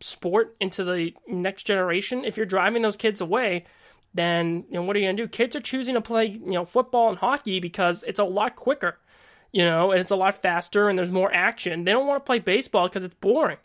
sport 0.00 0.54
into 0.60 0.84
the 0.84 1.14
next 1.26 1.64
generation. 1.64 2.24
If 2.24 2.36
you're 2.36 2.46
driving 2.46 2.82
those 2.82 2.96
kids 2.96 3.20
away, 3.20 3.64
then 4.14 4.64
you 4.68 4.74
know 4.74 4.82
what 4.82 4.96
are 4.96 4.98
you 4.98 5.06
going 5.06 5.16
to 5.16 5.22
do? 5.22 5.28
Kids 5.28 5.56
are 5.56 5.60
choosing 5.60 5.94
to 5.94 6.00
play, 6.00 6.26
you 6.26 6.52
know, 6.52 6.64
football 6.66 7.08
and 7.08 7.18
hockey 7.18 7.58
because 7.58 8.02
it's 8.02 8.20
a 8.20 8.24
lot 8.24 8.54
quicker, 8.54 8.98
you 9.50 9.64
know, 9.64 9.90
and 9.90 10.00
it's 10.00 10.10
a 10.10 10.16
lot 10.16 10.40
faster 10.42 10.88
and 10.88 10.98
there's 10.98 11.10
more 11.10 11.32
action. 11.32 11.84
They 11.84 11.92
don't 11.92 12.06
want 12.06 12.22
to 12.22 12.26
play 12.26 12.38
baseball 12.38 12.88
because 12.88 13.04
it's 13.04 13.14
boring. 13.14 13.58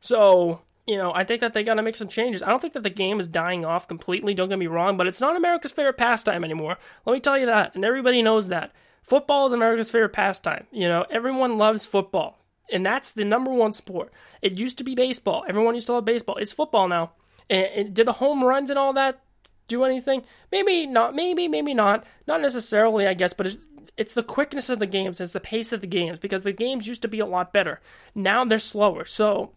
So, 0.00 0.60
you 0.86 0.96
know, 0.96 1.12
I 1.12 1.24
think 1.24 1.40
that 1.40 1.52
they 1.52 1.64
got 1.64 1.74
to 1.74 1.82
make 1.82 1.96
some 1.96 2.08
changes. 2.08 2.42
I 2.42 2.48
don't 2.48 2.60
think 2.60 2.74
that 2.74 2.82
the 2.82 2.90
game 2.90 3.18
is 3.18 3.26
dying 3.26 3.64
off 3.64 3.88
completely, 3.88 4.34
don't 4.34 4.48
get 4.48 4.58
me 4.58 4.68
wrong, 4.68 4.96
but 4.96 5.06
it's 5.06 5.20
not 5.20 5.36
America's 5.36 5.72
favorite 5.72 5.96
pastime 5.96 6.44
anymore. 6.44 6.78
Let 7.04 7.12
me 7.12 7.20
tell 7.20 7.38
you 7.38 7.46
that, 7.46 7.74
and 7.74 7.84
everybody 7.84 8.22
knows 8.22 8.48
that. 8.48 8.72
Football 9.02 9.46
is 9.46 9.52
America's 9.52 9.90
favorite 9.90 10.12
pastime. 10.12 10.66
You 10.70 10.88
know, 10.88 11.06
everyone 11.10 11.58
loves 11.58 11.86
football, 11.86 12.38
and 12.72 12.84
that's 12.84 13.12
the 13.12 13.24
number 13.24 13.52
one 13.52 13.72
sport. 13.72 14.12
It 14.42 14.52
used 14.52 14.78
to 14.78 14.84
be 14.84 14.94
baseball. 14.94 15.44
Everyone 15.48 15.74
used 15.74 15.86
to 15.86 15.92
love 15.92 16.04
baseball. 16.04 16.36
It's 16.36 16.52
football 16.52 16.88
now. 16.88 17.12
And, 17.48 17.66
and 17.66 17.94
did 17.94 18.06
the 18.06 18.12
home 18.12 18.42
runs 18.42 18.70
and 18.70 18.78
all 18.78 18.92
that 18.94 19.20
do 19.68 19.84
anything? 19.84 20.24
Maybe 20.50 20.86
not. 20.86 21.14
Maybe, 21.14 21.46
maybe 21.48 21.74
not. 21.74 22.04
Not 22.26 22.40
necessarily, 22.40 23.06
I 23.06 23.14
guess, 23.14 23.32
but 23.32 23.46
it's, 23.46 23.58
it's 23.96 24.14
the 24.14 24.22
quickness 24.22 24.68
of 24.68 24.78
the 24.78 24.86
games, 24.86 25.20
it's 25.20 25.32
the 25.32 25.40
pace 25.40 25.72
of 25.72 25.80
the 25.80 25.86
games, 25.86 26.18
because 26.18 26.42
the 26.42 26.52
games 26.52 26.86
used 26.86 27.02
to 27.02 27.08
be 27.08 27.20
a 27.20 27.26
lot 27.26 27.52
better. 27.52 27.80
Now 28.14 28.44
they're 28.44 28.58
slower. 28.58 29.04
So 29.04 29.52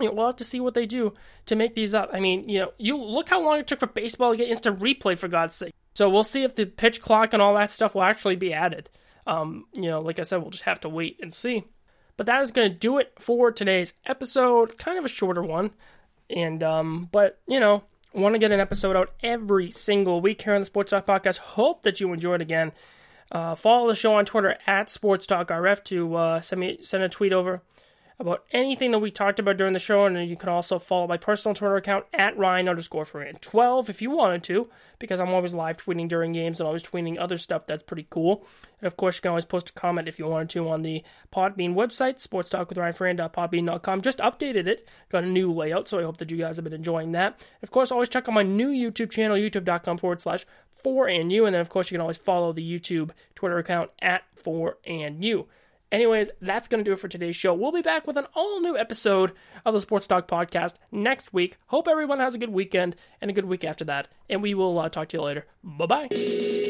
you 0.00 0.08
know, 0.08 0.14
we'll 0.14 0.26
have 0.26 0.36
to 0.36 0.44
see 0.44 0.60
what 0.60 0.74
they 0.74 0.86
do 0.86 1.14
to 1.46 1.56
make 1.56 1.74
these 1.74 1.94
up. 1.94 2.10
I 2.12 2.20
mean, 2.20 2.48
you 2.48 2.60
know, 2.60 2.72
you 2.78 2.96
look 2.96 3.28
how 3.28 3.42
long 3.42 3.58
it 3.58 3.66
took 3.66 3.80
for 3.80 3.86
baseball 3.86 4.32
to 4.32 4.36
get 4.36 4.48
instant 4.48 4.80
replay 4.80 5.16
for 5.16 5.28
God's 5.28 5.54
sake. 5.54 5.74
So 5.94 6.08
we'll 6.08 6.24
see 6.24 6.42
if 6.42 6.54
the 6.54 6.66
pitch 6.66 7.02
clock 7.02 7.32
and 7.32 7.42
all 7.42 7.54
that 7.54 7.70
stuff 7.70 7.94
will 7.94 8.02
actually 8.02 8.36
be 8.36 8.52
added. 8.52 8.88
Um, 9.26 9.66
you 9.72 9.88
know, 9.88 10.00
like 10.00 10.18
I 10.18 10.22
said, 10.22 10.38
we'll 10.38 10.50
just 10.50 10.64
have 10.64 10.80
to 10.80 10.88
wait 10.88 11.18
and 11.20 11.32
see. 11.32 11.64
But 12.16 12.26
that 12.26 12.42
is 12.42 12.50
going 12.50 12.70
to 12.70 12.76
do 12.76 12.98
it 12.98 13.12
for 13.18 13.50
today's 13.52 13.94
episode. 14.06 14.78
Kind 14.78 14.98
of 14.98 15.04
a 15.04 15.08
shorter 15.08 15.42
one, 15.42 15.70
and 16.28 16.62
um, 16.62 17.08
but 17.10 17.40
you 17.46 17.58
know, 17.58 17.84
want 18.12 18.34
to 18.34 18.38
get 18.38 18.52
an 18.52 18.60
episode 18.60 18.96
out 18.96 19.12
every 19.22 19.70
single 19.70 20.20
week 20.20 20.42
here 20.42 20.54
on 20.54 20.60
the 20.60 20.66
Sports 20.66 20.90
Talk 20.90 21.06
Podcast. 21.06 21.38
Hope 21.38 21.82
that 21.82 22.00
you 22.00 22.12
enjoyed 22.12 22.40
again. 22.40 22.72
Uh, 23.30 23.54
follow 23.54 23.88
the 23.88 23.94
show 23.94 24.14
on 24.14 24.26
Twitter 24.26 24.56
at 24.66 24.90
Sports 24.90 25.26
Talk 25.26 25.48
RF 25.48 25.84
to 25.84 26.14
uh, 26.14 26.40
send 26.42 26.60
me 26.60 26.78
send 26.82 27.02
a 27.02 27.08
tweet 27.08 27.32
over 27.32 27.62
about 28.26 28.44
anything 28.52 28.90
that 28.92 28.98
we 29.00 29.10
talked 29.10 29.38
about 29.38 29.56
during 29.56 29.72
the 29.72 29.78
show, 29.78 30.06
and 30.06 30.28
you 30.28 30.36
can 30.36 30.48
also 30.48 30.78
follow 30.78 31.06
my 31.06 31.16
personal 31.16 31.54
Twitter 31.54 31.76
account 31.76 32.06
at 32.14 32.36
Ryan 32.36 32.68
underscore 32.68 33.04
Ferran 33.04 33.40
12 33.40 33.90
if 33.90 34.00
you 34.00 34.10
wanted 34.10 34.42
to, 34.44 34.70
because 34.98 35.20
I'm 35.20 35.30
always 35.30 35.52
live 35.52 35.76
tweeting 35.76 36.08
during 36.08 36.32
games 36.32 36.60
and 36.60 36.66
always 36.66 36.82
tweeting 36.82 37.18
other 37.18 37.38
stuff 37.38 37.66
that's 37.66 37.82
pretty 37.82 38.06
cool. 38.08 38.46
And 38.80 38.86
of 38.86 38.96
course, 38.96 39.16
you 39.16 39.22
can 39.22 39.30
always 39.30 39.44
post 39.44 39.70
a 39.70 39.72
comment 39.72 40.08
if 40.08 40.18
you 40.18 40.26
wanted 40.26 40.50
to 40.50 40.68
on 40.68 40.82
the 40.82 41.02
Podbean 41.32 41.74
website, 41.74 42.20
Sports 42.20 42.50
Talk 42.50 42.68
with 42.68 42.78
Ryan 42.78 42.94
sportstalkwithryanferran.podbean.com. 42.94 44.02
Just 44.02 44.18
updated 44.18 44.66
it, 44.66 44.88
got 45.10 45.24
a 45.24 45.26
new 45.26 45.52
layout, 45.52 45.88
so 45.88 45.98
I 45.98 46.04
hope 46.04 46.16
that 46.18 46.30
you 46.30 46.38
guys 46.38 46.56
have 46.56 46.64
been 46.64 46.72
enjoying 46.72 47.12
that. 47.12 47.44
Of 47.62 47.70
course, 47.70 47.92
always 47.92 48.08
check 48.08 48.28
out 48.28 48.34
my 48.34 48.42
new 48.42 48.68
YouTube 48.68 49.10
channel, 49.10 49.36
youtube.com 49.36 49.98
forward 49.98 50.22
slash 50.22 50.46
4and 50.84 51.30
you, 51.30 51.46
and 51.46 51.54
then 51.54 51.60
of 51.60 51.68
course 51.68 51.90
you 51.90 51.94
can 51.94 52.00
always 52.00 52.16
follow 52.16 52.52
the 52.52 52.78
YouTube 52.78 53.10
Twitter 53.34 53.58
account 53.58 53.90
at 54.00 54.24
4and 54.42 55.22
Anyways, 55.92 56.30
that's 56.40 56.68
going 56.68 56.82
to 56.82 56.88
do 56.88 56.94
it 56.94 56.98
for 56.98 57.06
today's 57.06 57.36
show. 57.36 57.52
We'll 57.52 57.70
be 57.70 57.82
back 57.82 58.06
with 58.06 58.16
an 58.16 58.26
all 58.34 58.60
new 58.60 58.78
episode 58.78 59.32
of 59.66 59.74
the 59.74 59.80
Sports 59.80 60.06
Talk 60.06 60.26
Podcast 60.26 60.74
next 60.90 61.34
week. 61.34 61.58
Hope 61.66 61.86
everyone 61.86 62.18
has 62.18 62.34
a 62.34 62.38
good 62.38 62.48
weekend 62.50 62.96
and 63.20 63.30
a 63.30 63.34
good 63.34 63.44
week 63.44 63.62
after 63.62 63.84
that. 63.84 64.08
And 64.30 64.42
we 64.42 64.54
will 64.54 64.78
uh, 64.78 64.88
talk 64.88 65.08
to 65.08 65.18
you 65.18 65.22
later. 65.22 65.46
Bye 65.62 65.86
bye. 65.86 66.61